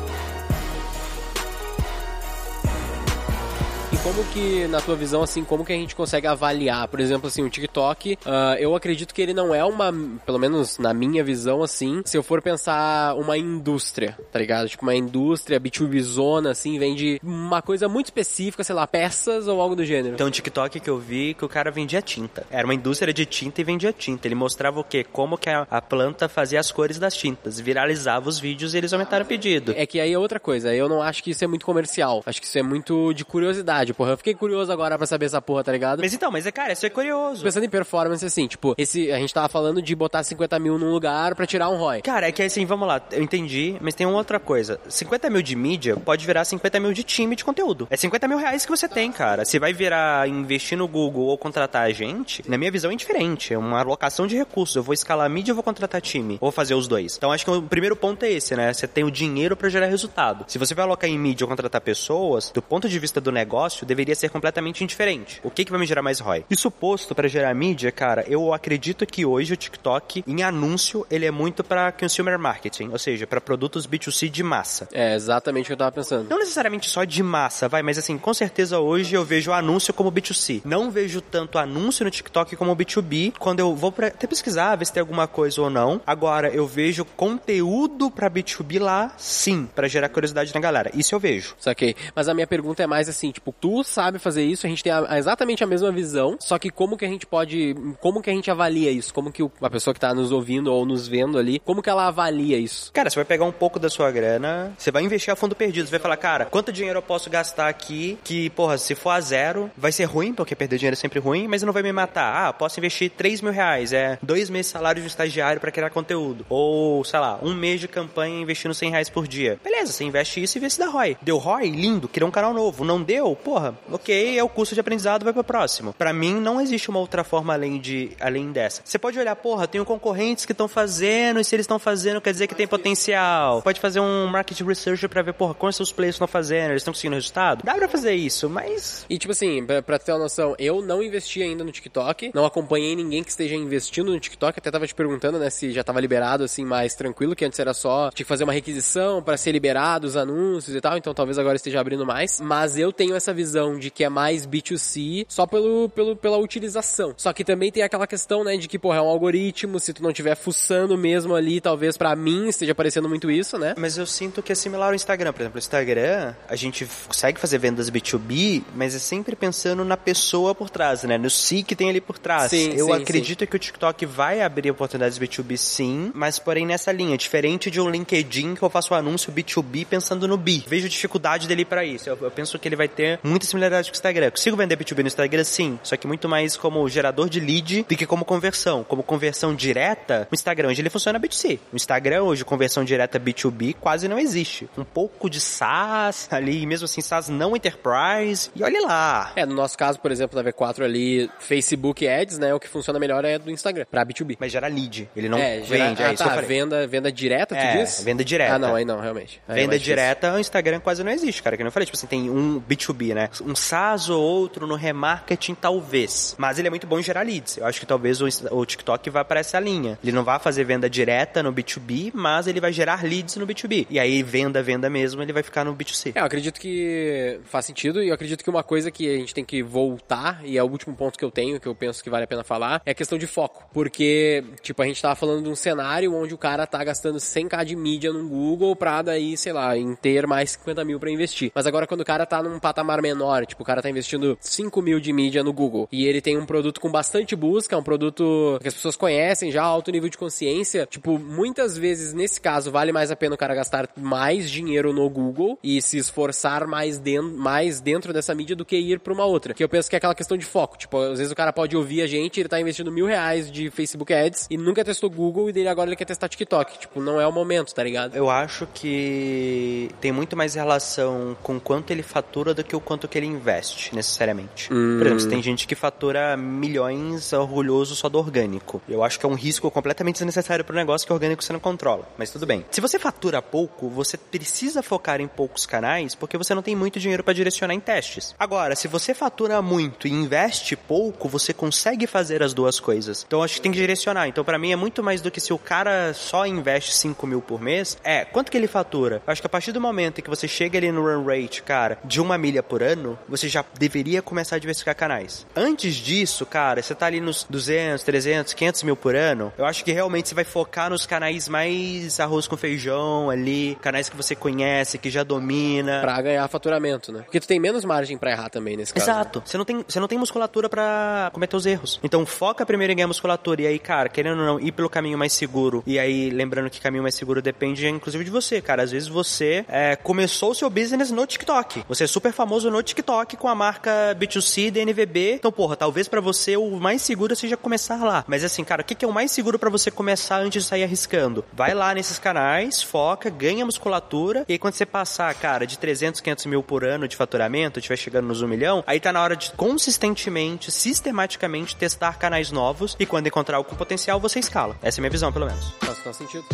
Como 4.04 4.22
que, 4.26 4.68
na 4.68 4.82
tua 4.82 4.98
visão, 4.98 5.24
assim, 5.24 5.46
como 5.46 5.64
que 5.64 5.72
a 5.72 5.76
gente 5.78 5.96
consegue 5.96 6.28
avaliar? 6.28 6.90
Por 6.90 7.00
exemplo, 7.00 7.28
assim, 7.28 7.42
o 7.42 7.50
TikTok, 7.50 8.18
ah, 8.26 8.58
eu 8.60 8.76
acredito 8.76 9.14
que 9.14 9.22
ele 9.22 9.34
não 9.34 9.56
é 9.56 9.64
uma, 9.64 9.94
pelo 10.26 10.38
menos 10.38 10.78
na 10.78 10.94
minha 10.94 11.24
visão, 11.24 11.64
assim, 11.64 12.02
se 12.04 12.18
eu 12.18 12.22
for 12.22 12.42
pensar 12.42 13.16
uma 13.16 13.38
indústria, 13.38 14.18
tá 14.30 14.40
ligado? 14.40 14.68
Tipo, 14.68 14.84
uma 14.84 14.94
indústria 14.94 15.58
B2B 15.58 16.02
zona, 16.02 16.52
assim, 16.52 16.78
vende 16.78 17.18
uma 17.24 17.62
coisa 17.62 17.88
muito 17.88 18.08
específica, 18.08 18.62
sei 18.62 18.76
lá, 18.76 18.86
peças 18.86 19.48
ou 19.48 19.62
algo 19.62 19.74
do 19.74 19.86
gênero. 19.86 20.16
Então, 20.16 20.28
um 20.28 20.32
TikTok 20.32 20.82
que 20.82 20.90
eu 20.90 21.00
vi 21.00 21.34
que 21.34 21.46
o 21.46 21.50
cara 21.50 21.72
vendia 21.72 22.02
tinta. 22.02 22.46
Era 22.52 22.68
uma 22.68 22.74
indústria 22.74 23.14
de 23.14 23.26
tinta 23.26 23.62
e 23.62 23.64
vendia 23.64 23.94
tinta. 23.94 24.28
Ele 24.28 24.36
mostrava 24.36 24.82
o 24.82 24.84
quê? 24.84 25.06
Como 25.06 25.38
que 25.38 25.50
a, 25.50 25.66
a 25.72 25.82
planta 25.82 26.28
fazia 26.28 26.60
as 26.60 26.70
cores 26.72 27.00
das 27.00 27.16
tintas. 27.16 27.58
Viralizava 27.58 28.28
os 28.28 28.38
vídeos 28.38 28.74
e 28.74 28.80
eles 28.80 28.92
aumentaram 28.92 29.24
o 29.24 29.28
pedido. 29.28 29.74
É 29.78 29.86
que 29.86 30.02
aí 30.02 30.12
é 30.12 30.20
outra 30.20 30.42
coisa. 30.42 30.76
Eu 30.76 30.90
não 30.90 31.02
acho 31.02 31.24
que 31.24 31.32
isso 31.32 31.44
é 31.44 31.48
muito 31.48 31.66
comercial. 31.66 32.22
Acho 32.26 32.42
que 32.42 32.48
isso 32.48 32.58
é 32.60 32.64
muito 32.64 33.14
de 33.14 33.24
curiosidade, 33.24 33.93
porra. 33.94 34.12
Eu 34.12 34.18
fiquei 34.18 34.34
curioso 34.34 34.72
agora 34.72 34.98
pra 34.98 35.08
saber 35.08 35.26
essa 35.26 35.42
porra, 35.42 35.64
tá 35.64 35.72
ligado? 35.72 36.00
Mas 36.00 36.14
então, 36.14 36.32
mas 36.32 36.46
é, 36.46 36.52
cara, 36.52 36.74
isso 36.74 36.86
é 36.86 36.90
curioso. 36.90 37.44
Pensando 37.44 37.66
em 37.66 37.70
performance, 37.70 38.26
assim, 38.26 38.48
tipo, 38.48 38.74
esse, 38.78 39.12
a 39.12 39.18
gente 39.18 39.34
tava 39.34 39.48
falando 39.48 39.82
de 39.82 39.96
botar 39.96 40.24
50 40.24 40.60
mil 40.60 40.78
num 40.78 40.92
lugar 40.92 41.36
pra 41.36 41.46
tirar 41.46 41.70
um 41.70 41.78
ROI. 41.78 42.02
Cara, 42.02 42.28
é 42.28 42.32
que 42.32 42.44
assim, 42.44 42.66
vamos 42.66 42.88
lá, 42.88 43.02
eu 43.12 43.22
entendi, 43.22 43.76
mas 43.82 43.94
tem 43.94 44.06
uma 44.06 44.18
outra 44.18 44.40
coisa. 44.40 44.80
50 44.88 45.30
mil 45.30 45.42
de 45.42 45.56
mídia 45.56 45.96
pode 45.96 46.26
virar 46.26 46.46
50 46.46 46.80
mil 46.80 46.94
de 46.94 47.04
time 47.04 47.36
de 47.36 47.44
conteúdo. 47.44 47.88
É 47.90 47.98
50 47.98 48.28
mil 48.28 48.38
reais 48.38 48.66
que 48.66 48.72
você 48.72 48.88
tem, 48.88 49.12
cara. 49.12 49.46
Se 49.46 49.60
vai 49.60 49.74
virar 49.74 50.28
investir 50.28 50.78
no 50.78 50.88
Google 50.88 51.26
ou 51.26 51.38
contratar 51.38 51.86
a 51.86 51.92
gente, 51.92 52.44
na 52.50 52.58
minha 52.58 52.72
visão 52.72 52.92
é 52.92 52.94
indiferente. 52.94 53.54
É 53.54 53.58
uma 53.58 53.80
alocação 53.80 54.28
de 54.28 54.36
recursos. 54.36 54.76
Eu 54.76 54.84
vou 54.84 54.94
escalar 54.94 55.26
a 55.26 55.30
mídia 55.30 55.52
ou 55.52 55.56
vou 55.56 55.64
contratar 55.64 56.02
time? 56.02 56.34
Ou 56.36 56.40
vou 56.48 56.52
fazer 56.52 56.76
os 56.76 56.88
dois. 56.88 57.16
Então 57.18 57.32
acho 57.32 57.46
que 57.46 57.52
o 57.52 57.62
primeiro 57.62 57.96
ponto 57.96 58.24
é 58.24 58.32
esse, 58.32 58.56
né? 58.56 58.74
Você 58.74 58.88
tem 58.88 59.04
o 59.04 59.12
dinheiro 59.12 59.56
pra 59.56 59.70
gerar 59.70 59.88
resultado. 59.88 60.46
Se 60.48 60.58
você 60.58 60.74
vai 60.74 60.86
alocar 60.86 61.10
em 61.10 61.18
mídia 61.18 61.46
ou 61.46 61.50
contratar 61.50 61.82
pessoas, 61.82 62.52
do 62.52 62.62
ponto 62.62 62.88
de 62.90 63.00
vista 63.00 63.20
do 63.20 63.32
negócio, 63.32 63.83
negócio 63.84 63.86
deveria 63.86 64.16
ser 64.16 64.30
completamente 64.30 64.84
indiferente. 64.84 65.40
O 65.44 65.52
que, 65.52 65.66
que 65.66 65.72
vai 65.72 65.80
me 65.80 65.86
gerar 65.86 66.02
mais 66.02 66.20
ROI? 66.20 66.46
Isso 66.50 66.72
posto 66.72 67.14
para 67.14 67.28
gerar 67.28 67.54
mídia, 67.54 67.92
cara, 67.92 68.26
eu 68.28 68.54
acredito 68.54 69.06
que 69.06 69.26
hoje 69.26 69.54
o 69.54 69.58
TikTok, 69.58 70.24
em 70.26 70.42
anúncio, 70.42 71.06
ele 71.12 71.26
é 71.26 71.32
muito 71.32 71.64
para 71.64 71.92
consumer 71.92 72.40
marketing, 72.40 72.90
ou 72.90 72.98
seja, 72.98 73.28
para 73.28 73.40
produtos 73.40 73.86
B2C 73.86 74.30
de 74.30 74.44
massa. 74.44 74.88
É 74.92 75.16
exatamente 75.16 75.66
o 75.66 75.68
que 75.68 75.74
eu 75.74 75.78
tava 75.78 75.92
pensando. 75.92 76.30
Não 76.30 76.40
necessariamente 76.40 76.90
só 76.90 77.04
de 77.04 77.22
massa, 77.22 77.68
vai, 77.68 77.84
mas 77.84 77.98
assim, 77.98 78.18
com 78.18 78.34
certeza 78.34 78.80
hoje 78.80 79.16
eu 79.16 79.24
vejo 79.24 79.52
anúncio 79.52 79.94
como 79.94 80.12
B2C. 80.12 80.62
Não 80.66 80.90
vejo 80.90 81.22
tanto 81.22 81.58
anúncio 81.58 82.06
no 82.06 82.12
TikTok 82.12 82.56
como 82.56 82.76
B2B. 82.76 83.34
Quando 83.38 83.60
eu 83.60 83.76
vou 83.76 83.92
pra, 83.92 84.08
até 84.08 84.26
pesquisar, 84.26 84.76
ver 84.76 84.86
se 84.86 84.94
tem 84.94 85.02
alguma 85.02 85.28
coisa 85.28 85.62
ou 85.62 85.70
não. 85.70 86.02
Agora, 86.06 86.50
eu 86.50 86.66
vejo 86.66 87.06
conteúdo 87.06 88.10
para 88.10 88.30
B2B 88.30 88.80
lá, 88.80 89.14
sim, 89.18 89.68
para 89.76 89.88
gerar 89.88 90.10
curiosidade 90.10 90.54
na 90.54 90.60
galera. 90.60 90.92
Isso 90.94 91.14
eu 91.14 91.20
vejo. 91.20 91.56
Saquei. 91.60 91.96
Mas 92.16 92.28
a 92.28 92.34
minha 92.34 92.48
pergunta 92.48 92.84
é 92.84 92.88
mais 92.88 93.10
assim, 93.10 93.32
tipo, 93.32 93.52
tu 93.52 93.73
sabe 93.82 94.20
fazer 94.20 94.44
isso, 94.44 94.66
a 94.66 94.70
gente 94.70 94.84
tem 94.84 94.92
a, 94.92 95.18
exatamente 95.18 95.64
a 95.64 95.68
mesma 95.68 95.90
visão, 95.90 96.36
só 96.40 96.60
que 96.60 96.70
como 96.70 96.98
que 96.98 97.06
a 97.06 97.08
gente 97.08 97.26
pode, 97.26 97.74
como 98.02 98.22
que 98.22 98.30
a 98.30 98.34
gente 98.34 98.52
avalia 98.52 98.92
isso? 98.92 99.14
Como 99.14 99.32
que 99.32 99.42
a 99.62 99.70
pessoa 99.70 99.94
que 99.94 100.00
tá 100.00 100.14
nos 100.14 100.34
ouvindo 100.34 100.68
ou 100.74 100.86
nos 100.86 101.08
vendo 101.08 101.38
ali, 101.38 101.60
como 101.60 101.82
que 101.82 101.90
ela 101.90 102.08
avalia 102.08 102.58
isso? 102.58 102.92
Cara, 102.92 103.10
você 103.10 103.16
vai 103.16 103.26
pegar 103.26 103.46
um 103.46 103.52
pouco 103.52 103.80
da 103.80 103.90
sua 103.90 104.12
grana, 104.12 104.74
você 104.78 104.92
vai 104.92 105.04
investir 105.04 105.32
a 105.32 105.36
fundo 105.36 105.56
perdido, 105.56 105.86
você 105.86 105.92
vai 105.92 106.00
falar, 106.00 106.18
cara, 106.18 106.46
quanto 106.46 106.74
dinheiro 106.74 106.98
eu 106.98 107.04
posso 107.04 107.30
gastar 107.30 107.70
aqui 107.70 108.18
que, 108.24 108.50
porra, 108.50 108.78
se 108.78 108.96
for 108.96 109.12
a 109.12 109.22
zero, 109.22 109.72
vai 109.78 109.92
ser 109.92 110.04
ruim, 110.04 110.34
porque 110.34 110.56
perder 110.56 110.78
dinheiro 110.78 110.96
é 110.96 111.00
sempre 111.00 111.20
ruim, 111.20 111.48
mas 111.48 111.64
não 111.64 111.72
vai 111.72 111.84
me 111.84 111.94
matar. 111.94 112.48
Ah, 112.48 112.54
posso 112.54 112.80
investir 112.80 113.10
3 113.12 113.42
mil 113.42 113.54
reais, 113.54 113.94
é 113.94 114.18
dois 114.22 114.50
meses 114.50 114.72
salário 114.72 115.02
de 115.02 115.08
estagiário 115.08 115.62
para 115.62 115.72
criar 115.72 115.90
conteúdo. 115.90 116.46
Ou, 116.50 117.04
sei 117.04 117.20
lá, 117.20 117.40
um 117.42 117.54
mês 117.54 117.80
de 117.80 117.88
campanha 117.88 118.42
investindo 118.42 118.74
100 118.74 118.92
reais 118.92 119.10
por 119.10 119.28
dia. 119.28 119.60
Beleza, 119.64 119.94
você 119.94 120.04
investe 120.04 120.42
isso 120.42 120.58
e 120.58 120.62
vê 120.62 120.70
se 120.70 120.80
dá 120.80 120.88
ROI. 120.88 121.18
Deu 121.22 121.38
ROI? 121.38 121.70
Lindo, 121.70 122.08
criou 122.08 122.28
um 122.28 122.32
canal 122.32 122.54
novo. 122.54 122.84
Não 122.84 123.02
deu? 123.02 123.36
Porra, 123.36 123.63
ok, 123.92 124.38
é 124.38 124.44
o 124.44 124.50
custo 124.50 124.74
de 124.74 124.82
aprendizado, 124.82 125.24
vai 125.24 125.34
pro 125.34 125.44
próximo. 125.44 125.94
Para 125.94 126.12
mim, 126.12 126.34
não 126.36 126.60
existe 126.60 126.90
uma 126.90 127.00
outra 127.00 127.24
forma 127.24 127.54
além 127.54 127.80
de 127.80 128.12
além 128.20 128.52
dessa. 128.52 128.82
Você 128.84 128.98
pode 128.98 129.18
olhar, 129.20 129.36
porra, 129.36 129.68
tenho 129.68 129.86
concorrentes 129.86 130.46
que 130.46 130.52
estão 130.52 130.68
fazendo, 130.68 131.40
e 131.40 131.44
se 131.44 131.56
eles 131.56 131.64
estão 131.64 131.80
fazendo, 131.80 132.20
quer 132.20 132.32
dizer 132.32 132.48
que 132.48 132.56
tem 132.56 132.68
potencial. 132.68 133.62
Pode 133.62 133.80
fazer 133.80 134.00
um 134.00 134.28
market 134.28 134.60
research 134.62 135.08
para 135.08 135.22
ver, 135.22 135.34
porra, 135.34 135.54
quantos 135.54 135.78
seus 135.78 135.92
players 135.92 136.16
estão 136.16 136.28
fazendo, 136.28 136.72
eles 136.72 136.82
estão 136.82 136.94
conseguindo 136.94 137.16
resultado. 137.16 137.64
Dá 137.64 137.76
pra 137.76 137.88
fazer 137.88 138.14
isso, 138.14 138.50
mas. 138.50 139.06
E 139.10 139.18
tipo 139.18 139.32
assim, 139.32 139.66
pra, 139.66 139.82
pra 139.82 140.00
ter 140.00 140.12
uma 140.12 140.20
noção, 140.20 140.56
eu 140.58 140.82
não 140.82 141.02
investi 141.02 141.42
ainda 141.42 141.64
no 141.64 141.72
TikTok, 141.72 142.32
não 142.34 142.46
acompanhei 142.46 142.96
ninguém 142.96 143.24
que 143.24 143.30
esteja 143.30 143.56
investindo 143.56 144.12
no 144.12 144.20
TikTok, 144.20 144.60
até 144.60 144.72
tava 144.72 144.88
te 144.88 144.96
perguntando, 144.96 145.38
né, 145.38 145.50
se 145.50 145.72
já 145.72 145.84
tava 145.84 146.00
liberado 146.00 146.44
assim 146.44 146.66
mais 146.66 146.96
tranquilo, 146.96 147.36
que 147.36 147.46
antes 147.46 147.60
era 147.60 147.74
só 147.74 148.10
tinha 148.10 148.26
que 148.26 148.30
fazer 148.30 148.44
uma 148.44 148.54
requisição 148.54 149.22
para 149.22 149.38
ser 149.38 149.52
liberado 149.52 150.08
os 150.08 150.16
anúncios 150.18 150.76
e 150.76 150.82
tal, 150.82 150.98
então 150.98 151.14
talvez 151.14 151.38
agora 151.38 151.56
esteja 151.56 151.80
abrindo 151.80 152.06
mais. 152.06 152.40
Mas 152.42 152.78
eu 152.78 152.92
tenho 152.92 153.16
essa 153.16 153.34
visão 153.34 153.53
de 153.80 153.90
que 153.90 154.04
é 154.04 154.10
mais 154.10 154.46
B2C 154.46 155.26
só 155.28 155.46
pelo, 155.46 155.90
pelo, 155.90 156.16
pela 156.16 156.38
utilização. 156.38 157.14
Só 157.18 157.32
que 157.34 157.44
também 157.44 157.72
tem 157.72 157.84
aquela 157.84 158.08
questão, 158.08 158.44
né, 158.44 158.58
de 158.58 158.68
que, 158.68 158.80
porra, 158.80 158.98
é 158.98 159.02
um 159.02 159.08
algoritmo, 159.08 159.80
se 159.80 159.94
tu 159.94 160.04
não 160.04 160.10
estiver 160.10 160.36
fuçando 160.36 160.98
mesmo 160.98 161.36
ali, 161.36 161.62
talvez 161.62 161.98
para 161.98 162.16
mim 162.16 162.48
esteja 162.48 162.72
aparecendo 162.72 163.08
muito 163.08 163.30
isso, 163.30 163.58
né? 163.58 163.74
Mas 163.78 163.98
eu 163.98 164.06
sinto 164.06 164.42
que 164.42 164.52
é 164.52 164.56
similar 164.56 164.90
ao 164.90 164.96
Instagram. 164.96 165.34
Por 165.34 165.42
exemplo, 165.42 165.58
o 165.58 165.60
Instagram, 165.60 166.34
a 166.48 166.56
gente 166.56 166.88
consegue 167.08 167.40
fazer 167.40 167.58
vendas 167.58 167.90
B2B, 167.90 168.64
mas 168.76 168.96
é 168.96 169.00
sempre 169.00 169.36
pensando 169.36 169.86
na 169.86 169.98
pessoa 169.98 170.54
por 170.54 170.70
trás, 170.70 171.04
né? 171.04 171.18
No 171.18 171.30
si 171.30 171.64
que 171.64 171.76
tem 171.76 171.90
ali 171.90 172.02
por 172.02 172.18
trás. 172.18 172.50
Sim, 172.50 172.74
eu 172.74 172.88
sim, 172.88 172.94
acredito 172.94 173.40
sim. 173.42 173.46
que 173.46 173.56
o 173.56 173.60
TikTok 173.60 174.06
vai 174.06 174.42
abrir 174.42 174.72
oportunidades 174.72 175.18
B2B 175.20 175.58
sim, 175.58 176.12
mas 176.14 176.40
porém 176.40 176.66
nessa 176.66 176.92
linha, 176.92 177.18
diferente 177.18 177.70
de 177.70 177.80
um 177.80 177.90
LinkedIn 177.90 178.56
que 178.56 178.64
eu 178.64 178.70
faço 178.70 178.94
o 178.94 178.98
um 178.98 179.00
anúncio 179.00 179.32
B2B 179.32 179.86
pensando 179.86 180.28
no 180.28 180.38
B. 180.38 180.64
Vejo 180.68 180.90
dificuldade 180.90 181.48
dele 181.48 181.66
para 181.66 181.86
isso. 181.86 182.10
Eu, 182.10 182.18
eu, 182.22 182.32
penso 182.32 182.58
que 182.58 182.68
ele 182.68 182.76
vai 182.76 182.88
ter 182.88 183.20
muita 183.24 183.43
similaridade 183.46 183.90
com 183.90 183.94
o 183.94 183.98
Instagram. 183.98 184.26
Eu 184.26 184.32
consigo 184.32 184.58
vender 184.58 184.78
B2B 184.78 185.02
no 185.02 185.08
Instagram 185.08 185.44
sim, 185.44 185.80
só 185.84 185.98
que 185.98 186.08
muito 186.08 186.28
mais 186.28 186.56
como 186.58 186.88
gerador 186.90 187.30
de 187.30 187.40
lead 187.40 187.84
do 187.84 187.96
que 187.96 188.06
como 188.06 188.26
conversão. 188.26 188.84
Como 188.84 189.04
conversão 189.04 189.54
direta, 189.56 190.28
o 190.32 190.36
Instagram 190.36 190.70
hoje 190.70 190.82
ele 190.82 190.90
funciona 190.90 191.20
B2C. 191.20 191.60
O 191.72 191.76
Instagram 191.76 192.24
hoje, 192.24 192.46
conversão 192.46 192.84
direta 192.84 193.20
B2B 193.20 193.76
quase 193.80 194.08
não 194.08 194.20
existe. 194.20 194.70
Um 194.78 194.84
pouco 194.84 195.30
de 195.30 195.40
SaaS 195.40 196.28
ali, 196.32 196.66
mesmo 196.66 196.86
assim 196.86 197.02
SaaS 197.02 197.30
não 197.30 197.56
enterprise, 197.56 198.50
e 198.56 198.64
olha 198.64 198.82
lá. 198.82 199.32
É, 199.36 199.46
no 199.46 199.56
nosso 199.56 199.78
caso, 199.78 200.00
por 200.00 200.12
exemplo, 200.12 200.42
na 200.42 200.52
V4 200.52 200.84
ali, 200.84 201.30
Facebook 201.40 202.08
Ads, 202.08 202.38
né, 202.38 202.54
o 202.54 202.60
que 202.60 202.68
funciona 202.68 203.00
melhor 203.00 203.26
é 203.26 203.38
do 203.38 203.52
Instagram, 203.52 203.86
pra 203.90 204.06
B2B. 204.06 204.38
Mas 204.40 204.52
gera 204.52 204.68
lead, 204.68 205.10
ele 205.16 205.30
não 205.30 205.38
é, 205.38 205.60
vende, 205.60 205.68
gera, 205.68 205.84
é 205.84 206.06
ah, 206.06 206.14
isso 206.14 206.24
tá, 206.24 206.30
que 206.30 206.30
eu 206.30 206.42
falei. 206.42 206.60
Venda, 206.60 206.88
venda 206.88 207.12
direta, 207.12 207.56
tu 207.56 207.60
é, 207.60 207.78
diz? 207.78 208.04
venda 208.04 208.24
direta. 208.24 208.56
Ah, 208.56 208.60
não, 208.60 208.76
aí 208.76 208.86
não, 208.86 209.00
realmente. 209.00 209.42
Aí 209.48 209.60
é 209.60 209.62
venda 209.62 209.78
difícil. 209.78 209.96
direta, 209.96 210.34
o 210.34 210.40
Instagram 210.40 210.80
quase 210.80 211.04
não 211.04 211.12
existe, 211.12 211.42
cara, 211.42 211.56
que 211.56 211.62
eu 211.62 211.66
não 211.66 211.72
falei, 211.72 211.86
tipo 211.86 211.98
assim, 211.98 212.08
tem 212.08 212.30
um 212.30 212.62
B2B, 212.62 213.14
né? 213.14 213.23
Um 213.42 213.56
SaaS 213.56 214.10
ou 214.10 214.22
outro 214.22 214.68
no 214.68 214.76
remarketing, 214.76 215.56
talvez. 215.56 216.36
Mas 216.38 216.60
ele 216.60 216.68
é 216.68 216.70
muito 216.70 216.88
bom 216.88 217.00
em 217.00 217.04
gerar 217.04 217.24
leads. 217.24 217.58
Eu 217.58 217.66
acho 217.66 217.80
que 217.80 217.86
talvez 217.86 218.22
o, 218.22 218.28
o 218.52 218.66
TikTok 218.66 219.10
vá 219.10 219.24
para 219.24 219.40
essa 219.40 219.60
linha. 219.60 219.98
Ele 220.04 220.12
não 220.12 220.24
vai 220.24 220.40
fazer 220.40 220.64
venda 220.64 220.90
direta 220.90 221.44
no 221.44 221.54
B2B, 221.54 222.12
mas 222.14 222.48
ele 222.48 222.60
vai 222.60 222.72
gerar 222.74 223.04
leads 223.04 223.36
no 223.36 223.46
B2B. 223.48 223.88
E 223.90 224.00
aí, 224.00 224.24
venda, 224.24 224.62
venda 224.62 224.90
mesmo, 224.90 225.22
ele 225.22 225.34
vai 225.34 225.44
ficar 225.44 225.64
no 225.64 225.76
B2C. 225.76 226.14
É, 226.16 226.20
eu 226.20 226.26
acredito 226.26 226.60
que 226.60 227.40
faz 227.46 227.66
sentido 227.66 228.02
e 228.04 228.10
eu 228.10 228.14
acredito 228.14 228.44
que 228.44 228.50
uma 228.50 228.64
coisa 228.64 228.92
que 228.92 229.08
a 229.08 229.18
gente 229.18 229.34
tem 229.34 229.46
que 229.46 229.62
voltar, 229.62 230.42
e 230.44 230.58
é 230.58 230.64
o 230.64 230.68
último 230.68 230.96
ponto 230.96 231.18
que 231.18 231.26
eu 231.26 231.32
tenho, 231.32 231.60
que 231.60 231.68
eu 231.68 231.76
penso 231.76 232.04
que 232.04 232.10
vale 232.10 232.24
a 232.24 232.28
pena 232.28 232.44
falar, 232.44 232.82
é 232.86 232.92
a 232.92 232.96
questão 232.96 233.18
de 233.18 233.28
foco. 233.28 233.68
Porque, 233.74 234.44
tipo, 234.62 234.82
a 234.82 234.86
gente 234.86 235.02
tava 235.02 235.16
falando 235.16 235.44
de 235.44 235.50
um 235.50 235.56
cenário 235.56 236.14
onde 236.14 236.34
o 236.34 236.38
cara 236.38 236.66
tá 236.66 236.84
gastando 236.84 237.18
100k 237.18 237.66
de 237.66 237.76
mídia 237.76 238.12
no 238.12 238.28
Google 238.28 238.76
pra 238.76 239.02
daí, 239.02 239.38
sei 239.38 239.54
lá, 239.54 239.78
em 239.78 239.96
ter 239.96 240.28
mais 240.28 240.52
50 240.52 240.84
mil 240.86 241.00
pra 241.00 241.10
investir. 241.10 241.52
Mas 241.54 241.66
agora 241.66 241.88
quando 241.88 242.02
o 242.02 242.06
cara 242.06 242.26
tá 242.26 242.42
num 242.42 242.60
patamar 242.60 243.02
menor, 243.02 243.13
tipo, 243.46 243.64
o 243.64 243.66
cara 243.66 243.82
tá 243.82 243.90
investindo 243.90 244.38
5 244.40 244.82
mil 244.82 245.00
de 245.00 245.12
mídia 245.14 245.44
no 245.44 245.54
Google 245.54 245.88
e 245.92 246.06
ele 246.06 246.22
tem 246.22 246.38
um 246.38 246.46
produto 246.46 246.80
com 246.80 246.92
bastante 246.92 247.36
busca, 247.36 247.78
um 247.78 247.84
produto 247.84 248.60
que 248.62 248.68
as 248.68 248.74
pessoas 248.74 248.96
conhecem 248.96 249.52
já, 249.52 249.64
alto 249.64 249.92
nível 249.92 250.10
de 250.10 250.18
consciência, 250.18 250.86
tipo, 250.86 251.18
muitas 251.20 251.78
vezes 251.78 252.14
nesse 252.14 252.40
caso 252.40 252.72
vale 252.72 252.92
mais 252.92 253.12
a 253.12 253.16
pena 253.16 253.36
o 253.36 253.38
cara 253.38 253.56
gastar 253.56 253.90
mais 253.96 254.50
dinheiro 254.50 254.94
no 254.94 255.10
Google 255.10 255.58
e 255.64 255.82
se 255.82 255.98
esforçar 255.98 256.68
mais, 256.68 256.98
dentro, 257.00 257.32
mais 257.38 257.82
dentro 257.82 258.14
dessa 258.14 258.34
mídia 258.34 258.56
do 258.56 258.66
que 258.66 258.78
ir 258.78 259.00
pra 259.00 259.14
uma 259.14 259.26
outra. 259.26 259.54
Que 259.54 259.64
eu 259.64 259.70
penso 259.70 259.90
que 259.90 259.96
é 259.96 259.98
aquela 259.98 260.16
questão 260.16 260.38
de 260.38 260.46
foco. 260.46 260.78
Tipo, 260.78 260.98
às 260.98 261.20
vezes 261.20 261.32
o 261.32 261.36
cara 261.36 261.54
pode 261.54 261.76
ouvir 261.76 262.02
a 262.02 262.08
gente, 262.08 262.40
ele 262.40 262.50
tá 262.50 262.60
investindo 262.60 262.92
mil 262.92 263.06
reais 263.06 263.52
de 263.52 263.70
Facebook 263.70 264.14
Ads 264.14 264.48
e 264.50 264.58
nunca 264.58 264.84
testou 264.84 265.10
Google 265.10 265.50
e 265.50 265.54
dele 265.54 265.68
agora 265.68 265.90
ele 265.90 265.96
quer 265.96 266.06
testar 266.06 266.28
TikTok. 266.28 266.80
Tipo, 266.80 267.02
não 267.02 267.20
é 267.20 267.28
o 267.28 267.32
momento, 267.32 267.74
tá 267.74 267.84
ligado? 267.84 268.16
Eu 268.16 268.30
acho 268.30 268.68
que 268.74 269.90
tem 270.02 270.12
muito 270.12 270.36
mais 270.36 270.56
relação 270.56 271.36
com 271.42 271.60
quanto 271.60 271.92
ele 271.92 272.04
fatura 272.04 272.54
do 272.54 272.64
que 272.64 272.76
o 272.76 272.80
quanto 272.80 273.03
que 273.08 273.18
ele 273.18 273.28
investe, 273.28 273.94
necessariamente. 273.96 274.72
Hum. 274.72 274.98
Por 274.98 275.08
exemplo, 275.08 275.20
se 275.22 275.30
tem 275.30 275.42
gente 275.42 275.68
que 275.68 275.76
fatura 275.76 276.36
milhões 276.38 277.34
orgulhoso 277.34 277.96
só 277.96 278.10
do 278.10 278.18
orgânico. 278.18 278.82
Eu 278.88 279.04
acho 279.04 279.20
que 279.20 279.26
é 279.26 279.30
um 279.30 279.36
risco 279.36 279.70
completamente 279.72 280.16
desnecessário 280.16 280.64
pro 280.64 280.76
negócio 280.76 281.06
que 281.06 281.14
o 281.14 281.16
orgânico 281.16 281.44
você 281.44 281.54
não 281.54 281.60
controla. 281.60 282.08
Mas 282.18 282.32
tudo 282.32 282.46
bem. 282.46 282.66
Se 282.72 282.82
você 282.82 283.00
fatura 283.00 283.42
pouco, 283.42 283.90
você 283.90 284.18
precisa 284.18 284.84
focar 284.84 285.22
em 285.22 285.28
poucos 285.28 285.66
canais 285.66 286.16
porque 286.16 286.38
você 286.38 286.54
não 286.54 286.62
tem 286.62 286.76
muito 286.76 287.00
dinheiro 287.00 287.24
para 287.24 287.34
direcionar 287.34 287.74
em 287.74 287.80
testes. 287.80 288.36
Agora, 288.40 288.76
se 288.76 288.88
você 288.88 289.14
fatura 289.14 289.62
muito 289.62 290.08
e 290.08 290.12
investe 290.12 290.76
pouco, 290.76 291.28
você 291.28 291.54
consegue 291.54 292.08
fazer 292.08 292.44
as 292.44 292.54
duas 292.54 292.80
coisas. 292.80 293.24
Então 293.26 293.44
acho 293.44 293.56
que 293.56 293.62
tem 293.62 293.72
que 293.72 293.78
direcionar. 293.78 294.28
Então 294.28 294.44
para 294.44 294.60
mim 294.60 294.72
é 294.72 294.76
muito 294.76 295.04
mais 295.04 295.22
do 295.22 295.32
que 295.32 295.42
se 295.42 295.54
o 295.54 295.58
cara 295.58 296.14
só 296.14 296.46
investe 296.46 296.94
5 296.96 297.26
mil 297.28 297.42
por 297.42 297.62
mês. 297.62 297.98
É, 298.04 298.26
quanto 298.26 298.52
que 298.52 298.58
ele 298.58 298.68
fatura? 298.68 299.22
Eu 299.26 299.32
acho 299.32 299.42
que 299.42 299.48
a 299.48 299.50
partir 299.50 299.72
do 299.72 299.82
momento 299.82 300.20
em 300.20 300.22
que 300.22 300.30
você 300.30 300.48
chega 300.48 300.78
ali 300.78 300.92
no 300.92 301.02
run 301.02 301.26
rate, 301.26 301.64
cara, 301.64 301.98
de 302.04 302.22
uma 302.22 302.38
milha 302.38 302.62
por 302.62 302.84
ano, 302.84 302.93
você 303.28 303.48
já 303.48 303.64
deveria 303.78 304.22
começar 304.22 304.56
a 304.56 304.60
diversificar 304.60 304.96
canais. 304.96 305.46
Antes 305.56 305.96
disso, 305.96 306.46
cara, 306.46 306.82
você 306.82 306.94
tá 306.94 307.06
ali 307.06 307.20
nos 307.20 307.46
200, 307.50 308.04
300, 308.04 308.54
500 308.54 308.84
mil 308.84 308.96
por 308.96 309.16
ano, 309.16 309.52
eu 309.58 309.66
acho 309.66 309.84
que 309.84 309.92
realmente 309.92 310.30
você 310.30 310.36
vai 310.36 310.44
focar 310.44 310.90
nos 310.90 311.06
canais 311.06 311.48
mais 311.48 312.20
arroz 312.20 312.48
com 312.48 312.58
feijão 312.58 313.30
ali, 313.30 313.78
canais 313.82 314.10
que 314.10 314.16
você 314.16 314.36
conhece, 314.36 314.98
que 314.98 315.10
já 315.10 315.24
domina. 315.24 316.02
Pra 316.02 316.22
ganhar 316.22 316.48
faturamento, 316.48 317.12
né? 317.12 317.22
Porque 317.22 317.40
tu 317.40 317.48
tem 317.48 317.60
menos 317.60 317.86
margem 317.86 318.18
pra 318.18 318.32
errar 318.32 318.50
também 318.50 318.78
nesse 318.78 318.94
caso. 318.94 319.10
Exato. 319.10 319.44
Você 319.46 319.58
não 319.58 319.66
tem, 319.66 319.84
você 319.88 320.00
não 320.00 320.08
tem 320.08 320.18
musculatura 320.18 320.70
para 320.70 321.30
cometer 321.34 321.56
os 321.56 321.66
erros. 321.66 322.00
Então 322.04 322.26
foca 322.26 322.66
primeiro 322.66 322.94
em 322.94 322.96
ganhar 322.96 323.08
musculatura 323.08 323.62
e 323.62 323.68
aí, 323.68 323.80
cara, 323.80 324.10
querendo 324.10 324.40
ou 324.40 324.46
não, 324.46 324.60
ir 324.60 324.72
pelo 324.72 324.90
caminho 324.90 325.18
mais 325.18 325.34
seguro. 325.34 325.84
E 325.86 325.98
aí, 325.98 326.30
lembrando 326.30 326.70
que 326.70 326.80
caminho 326.80 327.04
mais 327.04 327.16
seguro 327.16 327.42
depende, 327.42 327.88
inclusive, 327.88 328.24
de 328.24 328.30
você, 328.30 328.62
cara. 328.62 328.84
Às 328.84 328.92
vezes 328.92 329.08
você 329.08 329.66
é, 329.68 329.96
começou 329.96 330.52
o 330.52 330.56
seu 330.56 330.70
business 330.70 331.12
no 331.12 331.26
TikTok. 331.26 331.84
Você 331.88 332.04
é 332.04 332.08
super 332.08 332.32
famoso 332.32 332.70
no 332.70 332.83
TikTok 332.84 333.38
com 333.38 333.48
a 333.48 333.56
marca 333.56 334.16
B2C 334.20 334.72
da 334.72 334.82
NVB. 334.82 335.36
Então, 335.36 335.52
porra, 335.52 335.76
talvez 335.76 336.08
para 336.08 336.22
você 336.22 336.58
o 336.58 336.80
mais 336.80 337.02
seguro 337.02 337.36
seja 337.36 337.58
começar 337.58 338.04
lá. 338.04 338.24
Mas 338.28 338.44
assim, 338.44 338.64
cara, 338.64 338.82
o 338.82 338.86
que, 338.86 339.04
é 339.04 339.08
o 339.08 339.14
mais 339.14 339.32
seguro 339.32 339.58
para 339.58 339.70
você 339.70 339.90
começar 339.90 340.40
antes 340.40 340.64
de 340.64 340.70
sair 340.70 340.84
arriscando? 340.84 341.44
Vai 341.54 341.74
lá 341.74 341.94
nesses 341.94 342.20
canais, 342.20 342.82
foca, 342.84 343.30
ganha 343.30 343.66
musculatura. 343.66 344.46
E 344.48 344.54
aí, 344.54 344.60
quando 344.60 344.74
você 344.74 344.86
passar, 344.86 345.34
cara, 345.36 345.66
de 345.66 345.78
300, 345.78 346.22
500 346.22 346.46
mil 346.46 346.64
por 346.64 346.84
ano 346.84 347.08
de 347.08 347.16
faturamento, 347.16 347.80
estiver 347.80 347.98
chegando 347.98 348.28
nos 348.28 348.42
1 348.42 348.48
milhão, 348.48 348.84
aí 348.86 349.00
tá 349.00 349.12
na 349.12 349.22
hora 349.22 349.36
de 349.36 349.52
consistentemente, 349.52 350.72
sistematicamente 350.72 351.76
testar 351.76 352.18
canais 352.18 352.52
novos. 352.52 352.96
E 353.00 353.06
quando 353.06 353.28
encontrar 353.28 353.64
com 353.64 353.76
potencial, 353.76 354.20
você 354.20 354.40
escala. 354.40 354.76
Essa 354.82 355.00
é 355.00 355.02
a 355.02 355.04
minha 355.04 355.12
visão, 355.12 355.32
pelo 355.32 355.46
menos. 355.46 355.74
Faz, 355.80 356.00
faz 356.00 356.18
sentido. 356.18 356.46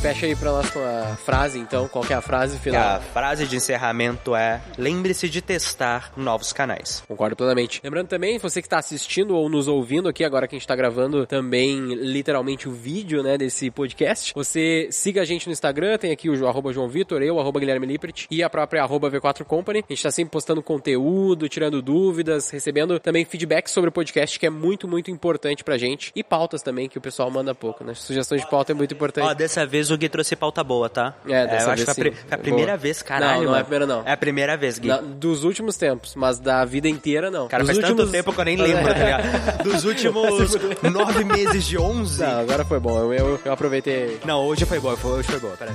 Fecha 0.00 0.26
aí 0.26 0.36
pra 0.36 0.52
nós 0.52 0.70
com 0.70 0.78
a 0.78 1.16
frase, 1.16 1.58
então. 1.58 1.88
Qual 1.88 2.04
que 2.04 2.12
é 2.12 2.16
a 2.16 2.20
frase 2.20 2.58
final? 2.58 2.96
A 2.96 3.00
frase 3.00 3.46
de 3.46 3.56
encerramento 3.56 4.36
é: 4.36 4.60
lembre-se 4.78 5.28
de 5.28 5.42
testar 5.42 6.12
novos 6.16 6.52
canais. 6.52 7.02
Concordo 7.08 7.34
plenamente. 7.34 7.80
Lembrando 7.82 8.06
também, 8.06 8.38
você 8.38 8.60
que 8.62 8.66
está 8.66 8.78
assistindo 8.78 9.34
ou 9.34 9.48
nos 9.48 9.66
ouvindo 9.66 10.08
aqui, 10.08 10.22
agora 10.22 10.46
que 10.46 10.54
a 10.54 10.56
gente 10.56 10.62
está 10.62 10.76
gravando 10.76 11.26
também 11.26 11.94
literalmente 11.94 12.68
o 12.68 12.72
vídeo, 12.72 13.22
né, 13.22 13.36
desse 13.36 13.70
podcast, 13.70 14.32
você 14.34 14.88
siga 14.92 15.22
a 15.22 15.24
gente 15.24 15.46
no 15.46 15.52
Instagram, 15.52 15.98
tem 15.98 16.12
aqui 16.12 16.30
o 16.30 16.46
arroba 16.46 16.72
João 16.72 16.88
Vitor, 16.88 17.22
eu, 17.22 17.40
arroba 17.40 17.58
Guilherme 17.58 17.86
Lippert 17.86 18.26
e 18.30 18.42
a 18.42 18.50
própria 18.50 18.82
arroba 18.82 19.10
V4 19.10 19.44
Company. 19.44 19.80
A 19.80 19.82
gente 19.92 19.98
está 19.98 20.10
sempre 20.10 20.30
postando 20.30 20.62
conteúdo, 20.62 21.48
tirando 21.48 21.82
dúvidas, 21.82 22.50
recebendo 22.50 23.00
também 23.00 23.24
feedback 23.24 23.68
sobre 23.68 23.88
o 23.88 23.92
podcast, 23.92 24.38
que 24.38 24.46
é 24.46 24.50
muito, 24.50 24.86
muito 24.86 25.10
importante 25.10 25.64
pra 25.64 25.76
gente. 25.76 26.12
E 26.14 26.22
pautas 26.22 26.62
também, 26.62 26.88
que 26.88 26.98
o 26.98 27.00
pessoal 27.00 27.30
manda 27.30 27.54
pouco, 27.54 27.82
né? 27.82 27.94
Sugestões 27.94 28.42
de 28.42 28.50
pauta 28.50 28.72
é 28.72 28.74
muito 28.74 28.94
importante. 28.94 29.26
Ó, 29.26 29.34
dessa 29.34 29.66
vez 29.66 29.85
o 29.90 29.96
Gui 29.98 30.08
trouxe 30.08 30.34
pauta 30.36 30.62
boa, 30.64 30.88
tá? 30.88 31.14
É, 31.26 31.46
dessa 31.46 31.66
eu 31.68 31.72
acho 31.72 31.84
vez 31.84 31.88
que 31.88 31.94
foi 32.02 32.08
a, 32.08 32.12
pri- 32.12 32.26
a 32.30 32.38
primeira 32.38 32.72
Boa. 32.72 32.78
vez, 32.78 33.02
caralho. 33.02 33.42
Não, 33.42 33.44
não 33.44 33.44
é 33.44 33.46
a 33.46 33.50
mano. 33.52 33.64
primeira, 33.64 33.86
não. 33.86 34.02
É 34.06 34.12
a 34.12 34.16
primeira 34.16 34.56
vez, 34.56 34.78
Gui. 34.78 34.88
Dos 35.16 35.44
últimos 35.44 35.76
tempos, 35.76 36.14
mas 36.14 36.38
da 36.38 36.64
vida 36.64 36.88
inteira 36.88 37.30
não. 37.30 37.48
Cara, 37.48 37.62
Dos 37.64 37.68
faz 37.72 37.78
últimos... 37.78 38.04
tanto 38.04 38.12
tempo 38.12 38.32
que 38.32 38.40
eu 38.40 38.44
nem 38.44 38.56
lembro, 38.56 38.92
tá 38.92 38.98
ligado? 38.98 39.62
Dos 39.64 39.84
últimos 39.84 40.56
nove 40.92 41.24
meses 41.24 41.64
de 41.64 41.78
onze. 41.78 42.22
Não, 42.22 42.40
agora 42.40 42.64
foi 42.64 42.78
bom. 42.80 42.98
Eu, 42.98 43.12
eu, 43.12 43.40
eu 43.44 43.52
aproveitei. 43.52 44.20
Não, 44.24 44.44
hoje 44.46 44.64
foi 44.64 44.80
foi- 44.80 45.10
hoje 45.10 45.28
foi 45.28 45.40
boa, 45.40 45.56
peraí. 45.56 45.74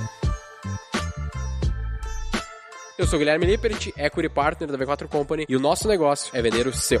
Eu 2.98 3.06
sou 3.06 3.16
o 3.16 3.18
Guilherme 3.18 3.46
Lippert, 3.46 3.88
Equity 3.96 4.28
Partner 4.28 4.70
da 4.70 4.78
V4 4.78 5.08
Company, 5.08 5.44
e 5.48 5.56
o 5.56 5.60
nosso 5.60 5.88
negócio 5.88 6.30
é 6.36 6.40
vender 6.42 6.66
o 6.66 6.72
seu. 6.74 7.00